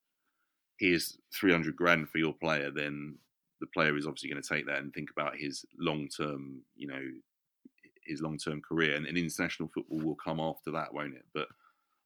[0.79, 3.15] here's 300 grand for your player, then
[3.61, 6.87] the player is obviously going to take that and think about his long term, you
[6.87, 7.01] know,
[8.05, 8.95] his long term career.
[8.95, 11.25] And, and, international football will come after that, won't it?
[11.33, 11.47] But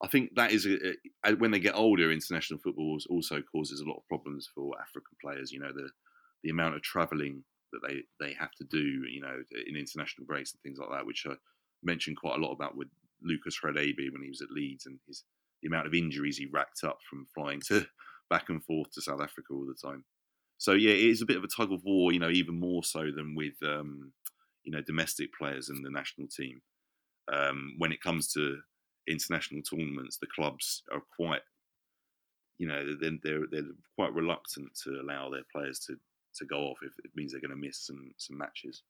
[0.03, 0.93] I think that is a,
[1.25, 5.17] a, when they get older, international football also causes a lot of problems for African
[5.23, 5.51] players.
[5.51, 5.89] You know, the
[6.43, 9.35] the amount of travelling that they, they have to do, you know,
[9.67, 11.33] in international breaks and things like that, which I
[11.83, 12.87] mentioned quite a lot about with
[13.21, 15.23] Lucas Radebe when he was at Leeds and his
[15.63, 17.85] the amount of injuries he racked up from flying to
[18.29, 20.05] back and forth to South Africa all the time.
[20.59, 22.83] So yeah, it is a bit of a tug of war, you know, even more
[22.83, 24.11] so than with um,
[24.63, 26.61] you know domestic players and the national team.
[27.31, 28.59] Um, when it comes to
[29.07, 31.41] international tournaments, the clubs are quite,
[32.57, 35.95] you know, they're, they're, they're quite reluctant to allow their players to
[36.37, 38.83] to go off if it means they're going to miss some some matches.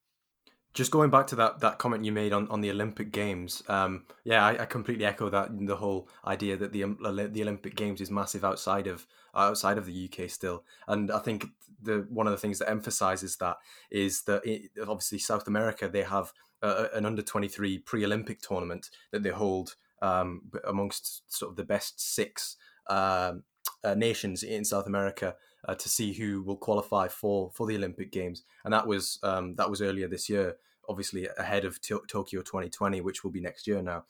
[0.73, 4.05] Just going back to that that comment you made on, on the Olympic Games, um,
[4.23, 5.49] yeah, I, I, completely echo that.
[5.65, 9.85] The whole idea that the um, the Olympic Games is massive outside of outside of
[9.85, 11.45] the UK still, and I think
[11.81, 13.57] the one of the things that emphasizes that
[13.89, 18.41] is that it, obviously South America they have a, an under twenty three pre Olympic
[18.41, 22.57] tournament that they hold um, amongst sort of the best six
[22.89, 23.43] um,
[23.83, 25.35] uh, nations in South America
[25.67, 29.55] uh, to see who will qualify for for the Olympic Games, and that was um,
[29.55, 30.55] that was earlier this year,
[30.87, 34.05] obviously ahead of t- Tokyo 2020, which will be next year now.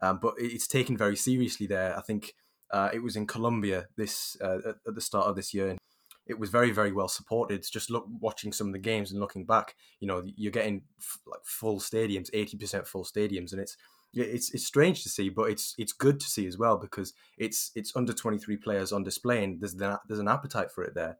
[0.00, 1.96] Um, but it's taken very seriously there.
[1.96, 2.34] I think
[2.72, 5.68] uh, it was in Colombia this uh, at the start of this year.
[5.68, 5.78] And
[6.26, 7.64] It was very very well supported.
[7.70, 11.20] Just look watching some of the games and looking back, you know, you're getting f-
[11.26, 13.76] like full stadiums, 80% full stadiums, and it's
[14.12, 17.12] yeah, it's it's strange to see, but it's it's good to see as well because
[17.38, 20.94] it's it's under 23 players on display and there's the, there's an appetite for it
[20.94, 21.18] there.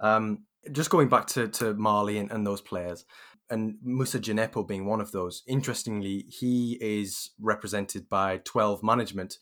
[0.00, 3.04] Um, just going back to, to Mali and, and those players,
[3.50, 5.42] and Moussa Djenepo being one of those.
[5.46, 9.36] Interestingly, he is represented by 12 Management,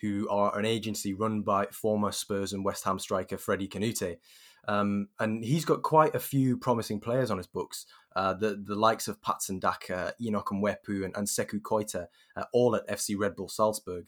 [0.00, 4.18] who are an agency run by former Spurs and West Ham striker Freddie Kanouté.
[4.68, 7.86] Um, and he's got quite a few promising players on his books.
[8.14, 12.06] Uh, the the likes of Patson Daka, Enoch Mwepu, and, and Sekou Koita,
[12.36, 14.06] uh, all at FC Red Bull Salzburg.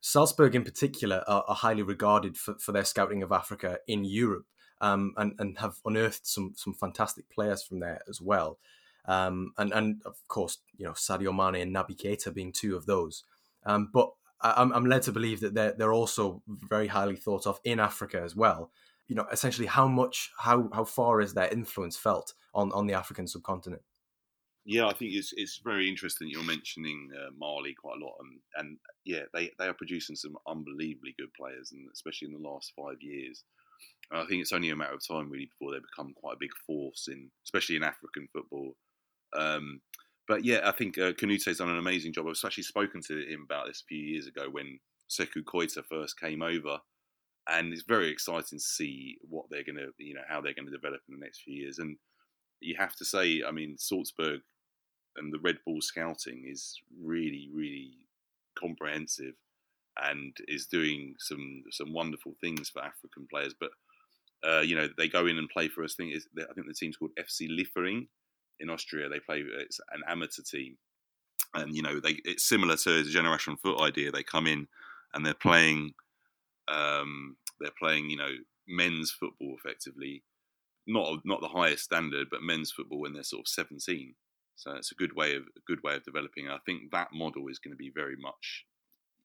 [0.00, 4.46] Salzburg, in particular, are, are highly regarded for, for their scouting of Africa in Europe,
[4.80, 8.58] um, and and have unearthed some some fantastic players from there as well.
[9.06, 12.86] Um, and and of course, you know Sadio Mane and Naby Keita being two of
[12.86, 13.24] those.
[13.64, 14.10] Um, but
[14.42, 18.20] I'm, I'm led to believe that they're they're also very highly thought of in Africa
[18.24, 18.70] as well.
[19.12, 22.94] You know, essentially, how much, how how far is their influence felt on on the
[22.94, 23.82] African subcontinent?
[24.64, 26.28] Yeah, I think it's it's very interesting.
[26.30, 30.38] You're mentioning uh, Mali quite a lot, and and yeah, they they are producing some
[30.48, 33.44] unbelievably good players, and especially in the last five years.
[34.10, 36.56] I think it's only a matter of time really before they become quite a big
[36.66, 38.76] force in, especially in African football.
[39.36, 39.82] Um,
[40.26, 42.28] but yeah, I think uh, Kanouté's done an amazing job.
[42.28, 44.78] I've actually spoken to him about this a few years ago when
[45.10, 46.78] Sekou Koita first came over,
[47.48, 50.66] and it's very exciting to see what they're going to, you know, how they're going
[50.66, 51.78] to develop in the next few years.
[51.78, 51.96] And
[52.60, 54.40] you have to say, I mean, Salzburg
[55.16, 57.92] and the Red Bull scouting is really, really
[58.58, 59.34] comprehensive
[60.00, 63.54] and is doing some some wonderful things for African players.
[63.58, 63.70] But
[64.44, 65.94] uh, you know, they go in and play for us.
[65.98, 68.06] I think, I think the team's called FC Liefering
[68.60, 69.08] in Austria.
[69.08, 70.76] They play it's an amateur team,
[71.54, 74.10] and you know they it's similar to the Generation Foot idea.
[74.10, 74.66] They come in
[75.14, 75.92] and they're playing,
[76.72, 78.30] um, they're playing you know
[78.68, 80.22] men's football effectively,
[80.86, 84.14] not not the highest standard, but men's football when they're sort of seventeen.
[84.56, 86.48] So it's a good way of a good way of developing.
[86.48, 88.64] I think that model is going to be very much,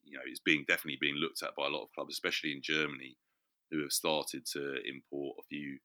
[0.04, 2.62] you know, it's being definitely being looked at by a lot of clubs, especially in
[2.62, 3.18] Germany,
[3.72, 5.78] who have started to import a few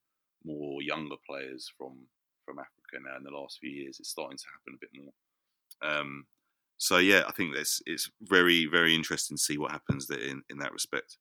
[0.44, 2.06] more younger players from
[2.44, 3.98] from Africa now in the last few years.
[4.00, 5.12] It's starting to happen a bit more.
[5.82, 6.26] Um,
[6.78, 10.58] so yeah, I think it's it's very very interesting to see what happens in in
[10.58, 11.18] that respect.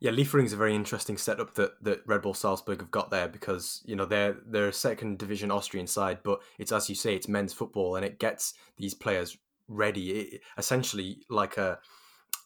[0.00, 3.28] Yeah, Liefering is a very interesting setup that, that Red Bull Salzburg have got there
[3.28, 7.14] because you know they're they're a second division Austrian side, but it's as you say,
[7.14, 9.36] it's men's football and it gets these players
[9.68, 10.10] ready.
[10.10, 11.78] It, essentially, like a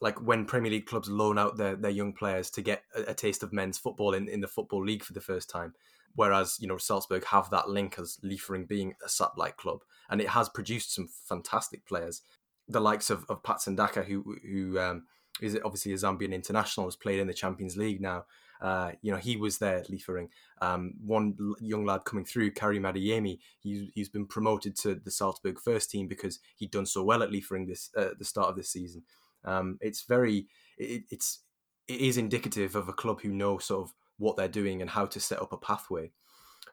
[0.00, 3.14] like when Premier League clubs loan out their, their young players to get a, a
[3.14, 5.74] taste of men's football in, in the football league for the first time.
[6.14, 9.80] Whereas you know Salzburg have that link as Liefering being a satellite club,
[10.10, 12.20] and it has produced some fantastic players,
[12.68, 15.04] the likes of, of Patson Daka, who who um,
[15.40, 18.24] is obviously a Zambian international, has played in the Champions League now.
[18.60, 20.28] Uh, you know, he was there at Liefering.
[20.60, 25.58] Um, one young lad coming through, Karim Adeyemi, he's, he's been promoted to the Salzburg
[25.58, 28.70] first team because he'd done so well at Liefering this uh, the start of this
[28.70, 29.02] season.
[29.44, 30.46] Um, it's very,
[30.78, 31.40] it, it's
[31.88, 35.06] it is indicative of a club who know sort of what they're doing and how
[35.06, 36.12] to set up a pathway.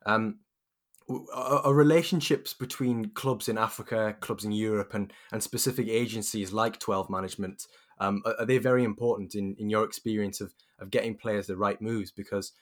[0.06, 0.42] Um,
[1.34, 6.80] are, are relationships between clubs in Africa, clubs in Europe, and and specific agencies like
[6.80, 7.66] Twelve Management
[8.00, 11.82] um, are, they very important in, in your experience of of getting players the right
[11.82, 12.12] moves?
[12.12, 12.54] Because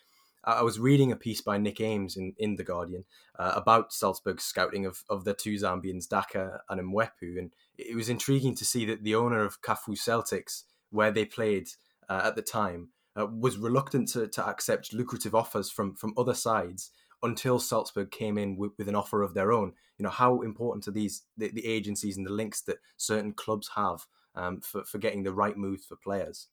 [0.47, 3.03] I was reading a piece by Nick Ames in, in The Guardian
[3.37, 7.37] uh, about Salzburg's scouting of, of the two Zambians, Daka and Mwepu.
[7.37, 11.67] And it was intriguing to see that the owner of Kafue Celtics, where they played
[12.07, 16.33] uh, at the time, uh, was reluctant to, to accept lucrative offers from, from other
[16.33, 19.73] sides until Salzburg came in with, with, an offer of their own.
[19.97, 23.71] You know, how important are these, the, the agencies and the links that certain clubs
[23.75, 24.05] have
[24.37, 26.47] um, for, for getting the right moves for players?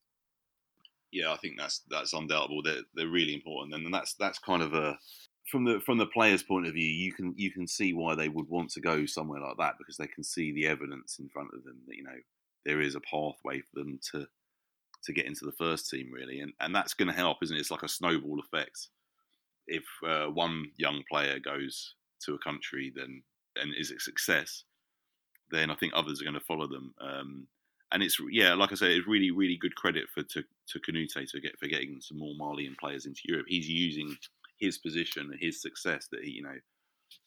[1.13, 2.63] Yeah, I think that's that's undoubtable.
[2.63, 4.99] They're they're really important, and that's that's kind of a
[5.51, 8.29] from the from the player's point of view, you can you can see why they
[8.29, 11.51] would want to go somewhere like that because they can see the evidence in front
[11.55, 12.19] of them that you know
[12.65, 14.27] there is a pathway for them to
[15.05, 17.61] to get into the first team really, and and that's going to help, isn't it?
[17.61, 18.89] It's like a snowball effect.
[19.67, 23.23] If uh, one young player goes to a country, then
[23.57, 24.65] and is a success,
[25.51, 26.95] then I think others are going to follow them.
[27.01, 27.47] Um,
[27.95, 31.31] and it's yeah, like I said, it's really really good credit for to to Kanouté
[31.31, 33.47] to get for getting some more Malian players into Europe.
[33.49, 34.15] He's using
[34.59, 36.57] his position and his success that he you know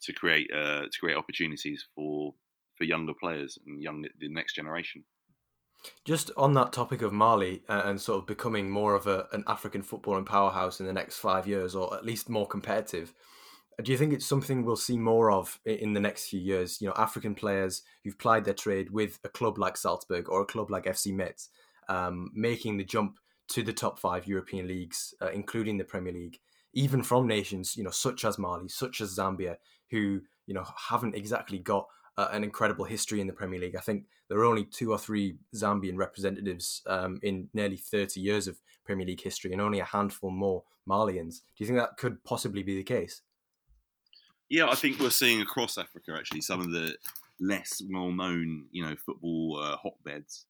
[0.04, 2.34] to create uh, to create opportunities for
[2.76, 5.04] for younger players and young the next generation.
[6.04, 9.44] Just on that topic of Mali uh, and sort of becoming more of a, an
[9.48, 13.14] African footballing powerhouse in the next five years, or at least more competitive,
[13.84, 16.82] do you think it's something we'll see more of in the next few years?
[16.82, 20.46] You know, African players who've plied their trade with a club like Salzburg or a
[20.46, 21.50] club like FC Metz,
[21.88, 23.20] um, making the jump
[23.50, 26.40] to the top five European leagues, uh, including the Premier League,
[26.74, 29.58] even from nations, you know, such as Mali, such as Zambia,
[29.92, 33.76] who you know haven't exactly got uh, an incredible history in the Premier League.
[33.76, 38.48] I think there are only two or three Zambian representatives um, in nearly 30 years
[38.48, 41.42] of Premier League history, and only a handful more Malians.
[41.56, 43.22] Do you think that could possibly be the case?
[44.50, 46.96] Yeah, I think we're seeing across Africa actually some of the
[47.40, 50.46] less well-known, you know, football uh, hotbeds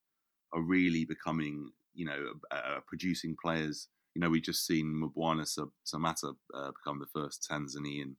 [0.53, 3.87] are really becoming, you know, uh, producing players.
[4.13, 4.85] You know, we just seen
[5.15, 5.45] Mbwana
[5.85, 8.15] Samatta uh, become the first Tanzanian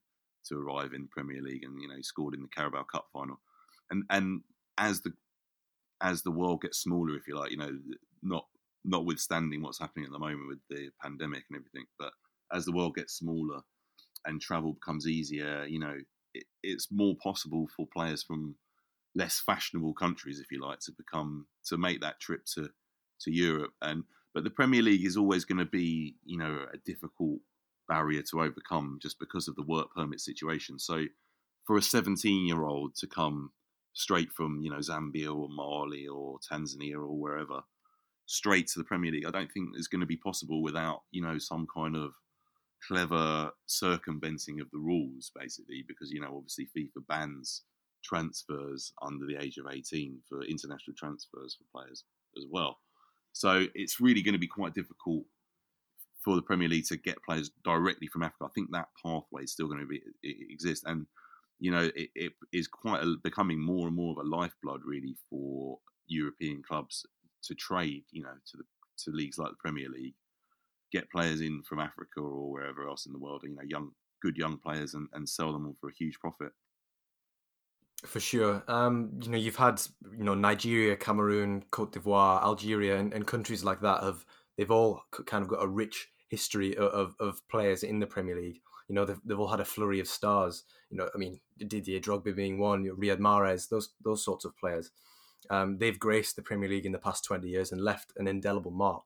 [0.46, 3.40] to arrive in the Premier League, and you know, scored in the Carabao Cup final.
[3.90, 4.42] And and
[4.78, 5.12] as the
[6.00, 7.76] as the world gets smaller, if you like, you know,
[8.22, 8.46] not
[8.84, 12.12] notwithstanding what's happening at the moment with the pandemic and everything, but
[12.52, 13.60] as the world gets smaller
[14.24, 15.96] and travel becomes easier, you know,
[16.34, 18.56] it, it's more possible for players from
[19.14, 22.70] less fashionable countries, if you like, to become to make that trip to
[23.20, 23.72] to Europe.
[23.82, 24.04] And
[24.34, 27.40] but the Premier League is always going to be, you know, a difficult
[27.88, 30.78] barrier to overcome just because of the work permit situation.
[30.78, 31.06] So
[31.66, 33.52] for a 17 year old to come
[33.94, 37.62] straight from you know Zambia or Mali or Tanzania or wherever
[38.26, 41.22] straight to the Premier League, I don't think is going to be possible without you
[41.22, 42.12] know some kind of
[42.86, 47.62] clever circumventing of the rules, basically, because you know obviously FIFA bans
[48.04, 52.04] transfers under the age of 18 for international transfers for players
[52.36, 52.78] as well.
[53.32, 55.24] So it's really going to be quite difficult
[56.24, 58.44] for the Premier League to get players directly from Africa.
[58.44, 61.06] I think that pathway is still going to be exist, and
[61.60, 65.16] you know it, it is quite a, becoming more and more of a lifeblood really
[65.28, 67.06] for European clubs
[67.44, 68.04] to trade.
[68.10, 68.64] You know, to the
[69.04, 70.14] to leagues like the Premier League,
[70.92, 73.42] get players in from Africa or wherever else in the world.
[73.44, 76.52] You know, young good young players and, and sell them all for a huge profit.
[78.06, 78.62] For sure.
[78.68, 79.82] Um, you know, you've had
[80.16, 84.24] you know Nigeria, Cameroon, Cote d'Ivoire, Algeria, and, and countries like that have
[84.56, 88.36] they've all kind of got a rich history of, of, of players in the Premier
[88.36, 88.60] League.
[88.88, 90.64] You know, they've, they've all had a flurry of stars.
[90.90, 94.90] You know, I mean, Didier Drogba being one, Riyad Mahrez, those those sorts of players.
[95.50, 98.70] Um, they've graced the Premier League in the past twenty years and left an indelible
[98.70, 99.04] mark.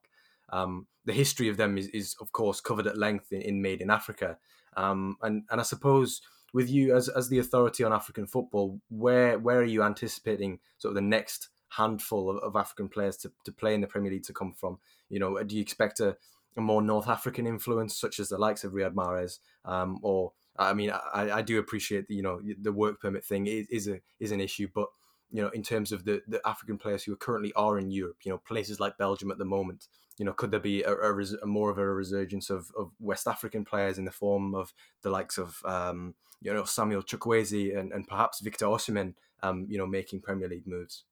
[0.49, 3.81] Um, the history of them is, is, of course, covered at length in, in Made
[3.81, 4.37] in Africa.
[4.75, 6.21] Um, and and I suppose
[6.53, 10.91] with you as as the authority on African football, where where are you anticipating sort
[10.91, 14.23] of the next handful of, of African players to, to play in the Premier League
[14.23, 14.79] to come from?
[15.09, 16.15] You know, do you expect a,
[16.55, 20.73] a more North African influence, such as the likes of Riyad Mahrez, um, or I
[20.73, 23.99] mean, I, I do appreciate the, you know the work permit thing is, is a
[24.19, 24.87] is an issue, but
[25.31, 28.31] you know, in terms of the, the African players who currently are in Europe, you
[28.31, 29.87] know, places like Belgium at the moment,
[30.17, 33.27] you know, could there be a, a, a more of a resurgence of, of West
[33.27, 37.91] African players in the form of the likes of, um, you know, Samuel Chukwueze and,
[37.91, 41.05] and perhaps Victor Osimhen, um, you know, making Premier League moves?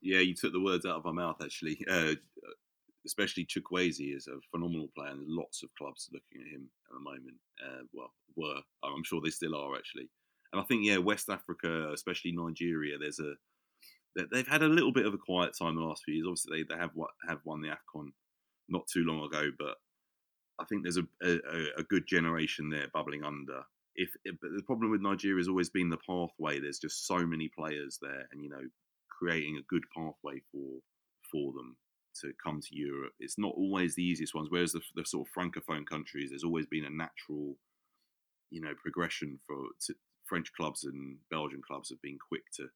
[0.00, 1.84] Yeah, you took the words out of my mouth, actually.
[1.90, 2.14] Uh,
[3.04, 7.00] especially Chukwueze is a phenomenal player, and lots of clubs looking at him at the
[7.00, 7.36] moment.
[7.60, 10.08] Uh, well, were I'm sure they still are actually.
[10.52, 13.34] And I think yeah, West Africa, especially Nigeria, there's a
[14.32, 16.26] they've had a little bit of a quiet time the last few years.
[16.26, 16.90] Obviously, they, they have
[17.28, 18.12] have won the Afcon
[18.68, 19.76] not too long ago, but
[20.60, 23.62] I think there's a, a, a good generation there bubbling under.
[23.94, 26.60] If, if, the problem with Nigeria has always been the pathway.
[26.60, 28.62] There's just so many players there, and you know,
[29.10, 30.80] creating a good pathway for
[31.30, 31.76] for them
[32.22, 33.12] to come to Europe.
[33.20, 34.48] It's not always the easiest ones.
[34.50, 37.56] Whereas the, the sort of francophone countries, there's always been a natural,
[38.50, 39.56] you know, progression for
[39.86, 39.94] to,
[40.26, 42.68] French clubs and Belgian clubs have been quick to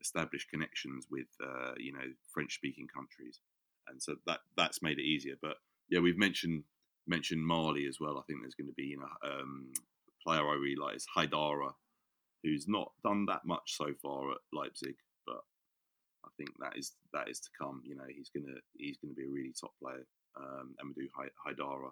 [0.00, 3.40] establish connections with, uh, you know, French-speaking countries,
[3.88, 5.34] and so that that's made it easier.
[5.40, 5.56] But
[5.88, 6.64] yeah, we've mentioned
[7.06, 8.18] mentioned Mali as well.
[8.18, 9.72] I think there's going to be, you know, um,
[10.08, 11.72] a player I really like is Haidara,
[12.42, 14.94] who's not done that much so far at Leipzig,
[15.26, 15.40] but
[16.24, 17.82] I think that is that is to come.
[17.84, 20.06] You know, he's gonna he's gonna be a really top player,
[20.36, 21.08] um, Amadou
[21.46, 21.90] Haidara.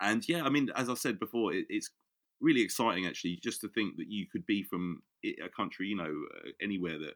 [0.00, 1.90] And yeah, I mean, as I said before, it, it's
[2.40, 6.04] really exciting actually, just to think that you could be from a country, you know,
[6.04, 7.14] uh, anywhere that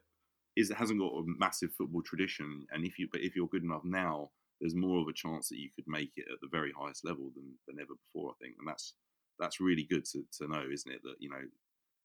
[0.55, 3.63] is it hasn't got a massive football tradition, and if you but if you're good
[3.63, 4.29] enough now,
[4.59, 7.31] there's more of a chance that you could make it at the very highest level
[7.35, 8.31] than than ever before.
[8.31, 8.93] I think, and that's
[9.39, 11.01] that's really good to, to know, isn't it?
[11.03, 11.43] That you know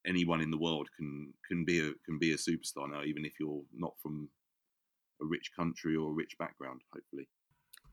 [0.07, 3.34] anyone in the world can can be a can be a superstar now, even if
[3.40, 4.28] you're not from
[5.20, 6.82] a rich country or a rich background.
[6.92, 7.28] Hopefully.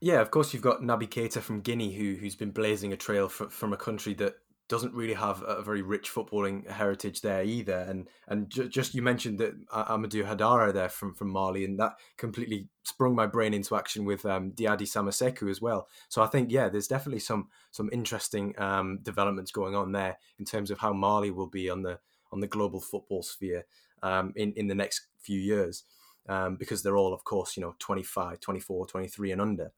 [0.00, 3.28] Yeah, of course, you've got Naby Keita from Guinea, who who's been blazing a trail
[3.28, 4.34] from a country that
[4.68, 7.78] doesn't really have a very rich footballing heritage there either.
[7.78, 11.94] And and ju- just you mentioned that Amadou Haidara there from, from Mali, and that
[12.16, 15.88] completely sprung my brain into action with um, Diadie Samassékou as well.
[16.08, 20.44] So I think yeah, there's definitely some some interesting um, developments going on there in
[20.44, 21.98] terms of how Mali will be on the
[22.32, 23.66] on the global football sphere
[24.02, 25.84] um, in in the next few years.
[26.26, 29.72] Um, because they're all, of course, you know, 25, 24, 23 and under.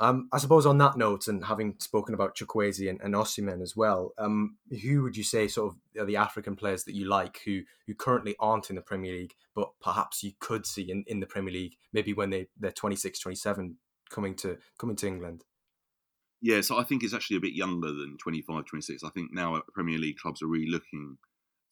[0.00, 3.76] Um, I suppose on that note, and having spoken about Chukwueze and, and Osimhen as
[3.76, 7.40] well, um, who would you say sort of are the African players that you like
[7.44, 11.20] who who currently aren't in the Premier League, but perhaps you could see in, in
[11.20, 13.76] the Premier League maybe when they they're 26, 27
[14.10, 15.44] coming to coming to England?
[16.40, 19.04] Yeah, so I think it's actually a bit younger than 25, 26.
[19.04, 21.16] I think now Premier League clubs are really looking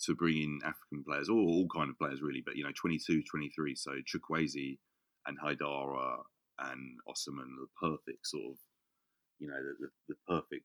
[0.05, 3.23] to bring in African players, or all kind of players really, but you know, 22,
[3.23, 3.75] 23.
[3.75, 4.79] So Chukwueze
[5.27, 6.21] and Haidara
[6.59, 8.57] and Osimhen the perfect sort of,
[9.39, 10.65] you know, the, the, the, perfect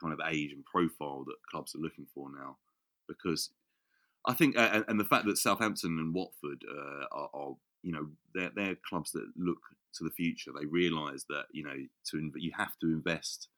[0.00, 2.56] kind of age and profile that clubs are looking for now.
[3.08, 3.50] Because
[4.26, 8.50] I think, and the fact that Southampton and Watford uh, are, are, you know they're
[8.54, 9.58] they're clubs that look
[9.94, 10.50] to the future.
[10.58, 11.76] They realise that you know
[12.10, 13.48] to you have to invest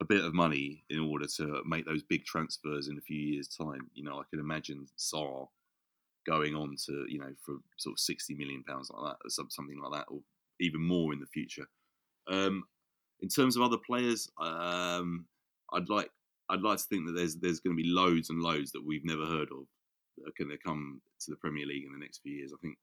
[0.00, 3.48] a bit of money in order to make those big transfers in a few years'
[3.48, 3.90] time.
[3.94, 5.48] You know, I can imagine Sarr
[6.26, 9.80] going on to you know for sort of sixty million pounds like that, or something
[9.80, 10.20] like that, or
[10.60, 11.66] even more in the future.
[12.28, 12.64] Um,
[13.20, 15.26] in terms of other players, um,
[15.72, 16.10] I'd like
[16.48, 19.04] I'd like to think that there's there's going to be loads and loads that we've
[19.04, 19.66] never heard of
[20.18, 22.52] that are going to come to the Premier League in the next few years.
[22.52, 22.76] I think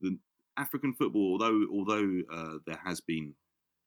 [0.00, 0.18] the
[0.56, 3.34] African football, although although uh, there has been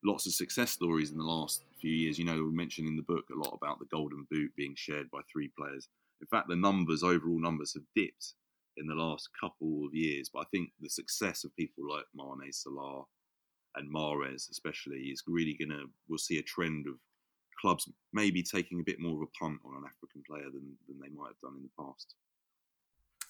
[0.04, 3.02] lots of success stories in the last few years, you know, we mentioned in the
[3.02, 5.88] book a lot about the Golden Boot being shared by three players.
[6.22, 8.34] In fact, the numbers, overall numbers, have dipped
[8.80, 10.30] in the last couple of years.
[10.34, 13.04] But I think the success of people like Mane, Salah,
[13.76, 15.86] and Mahrez, especially, is really going to.
[16.08, 16.96] We'll see a trend of
[17.62, 21.00] clubs maybe taking a bit more of a punt on an African player than, than
[21.00, 22.16] they might have done in the past.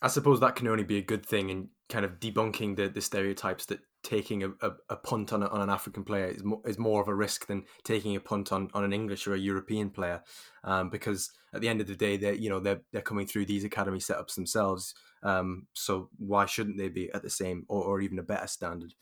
[0.02, 3.02] I suppose that can only be a good thing in kind of debunking the, the
[3.02, 6.62] stereotypes that taking a, a, a punt on, a, on an African player is, mo-
[6.66, 9.39] is more of a risk than taking a punt on, on an English or a
[9.39, 10.24] European player,
[10.64, 13.45] um, because at the end of the day, they're you know they're they're coming through
[13.45, 14.93] these academy setups themselves.
[15.22, 18.93] Um, so why shouldn't they be at the same or, or even a better standard?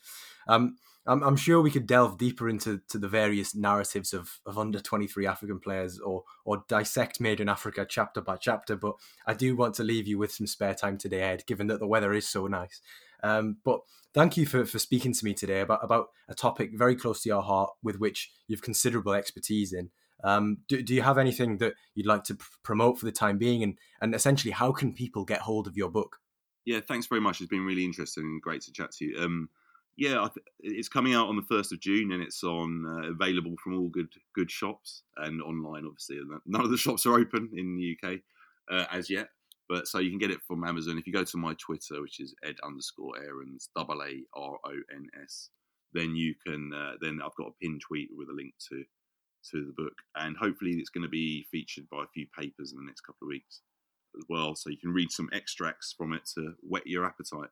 [0.48, 0.76] Um,
[1.06, 4.80] I'm, I'm, sure we could delve deeper into to the various narratives of, of under
[4.80, 8.76] 23 African players or or dissect Made in Africa chapter by chapter.
[8.76, 8.94] But
[9.26, 11.86] I do want to leave you with some spare time today, Ed, given that the
[11.86, 12.80] weather is so nice.
[13.22, 13.80] Um, but
[14.14, 17.28] thank you for, for speaking to me today about, about a topic very close to
[17.28, 19.90] your heart with which you've considerable expertise in.
[20.24, 23.38] Um, do, do you have anything that you'd like to pr- promote for the time
[23.38, 23.62] being?
[23.62, 26.16] And, and essentially, how can people get hold of your book?
[26.64, 27.40] Yeah, thanks very much.
[27.40, 29.18] It's been really interesting and great to chat to you.
[29.20, 29.48] Um,
[29.96, 33.54] yeah, th- it's coming out on the first of June, and it's on uh, available
[33.62, 35.84] from all good good shops and online.
[35.86, 38.20] Obviously, none of the shops are open in the UK
[38.70, 39.28] uh, as yet,
[39.68, 40.98] but so you can get it from Amazon.
[40.98, 44.72] If you go to my Twitter, which is Ed underscore Aarons, double A R O
[44.94, 45.50] N S,
[45.92, 46.72] then you can.
[46.72, 48.84] Uh, then I've got a pinned tweet with a link to
[49.50, 52.78] to the book, and hopefully it's going to be featured by a few papers in
[52.78, 53.60] the next couple of weeks
[54.16, 54.54] as well.
[54.54, 57.50] So you can read some extracts from it to whet your appetite.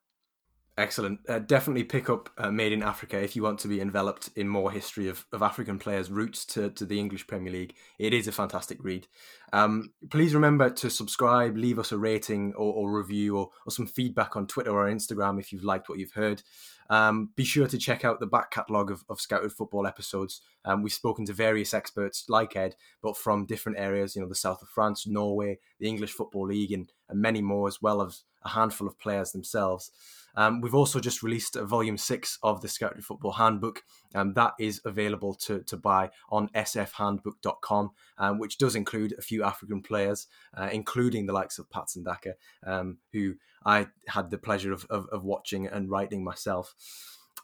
[0.78, 1.20] Excellent.
[1.26, 4.46] Uh, definitely pick up uh, Made in Africa if you want to be enveloped in
[4.46, 7.74] more history of, of African players' routes to, to the English Premier League.
[7.98, 9.06] It is a fantastic read.
[9.54, 13.86] Um, please remember to subscribe, leave us a rating or, or review or, or, some
[13.86, 16.42] feedback on Twitter or Instagram if you've liked what you've heard.
[16.90, 20.42] Um, be sure to check out the back catalogue of, of Scouted Football episodes.
[20.64, 24.34] Um, we've spoken to various experts like Ed, but from different areas, you know, the
[24.34, 28.24] south of France, Norway, the English Football League, and, and many more, as well as
[28.46, 29.90] a handful of players themselves.
[30.36, 33.82] Um, we've also just released a volume six of the Scouted Football Handbook,
[34.14, 39.42] and that is available to, to buy on sfhandbook.com, um, which does include a few
[39.42, 42.34] African players, uh, including the likes of Patson Daka,
[42.66, 43.34] um, who
[43.64, 46.74] I had the pleasure of, of, of watching and writing myself.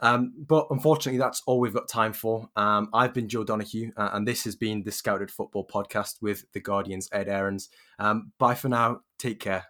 [0.01, 2.49] Um, but unfortunately, that's all we've got time for.
[2.57, 6.45] Um, I've been Joe Donahue, uh, and this has been the Scouted Football Podcast with
[6.53, 7.69] the Guardian's Ed Aarons.
[7.99, 9.01] Um, bye for now.
[9.19, 9.67] Take care.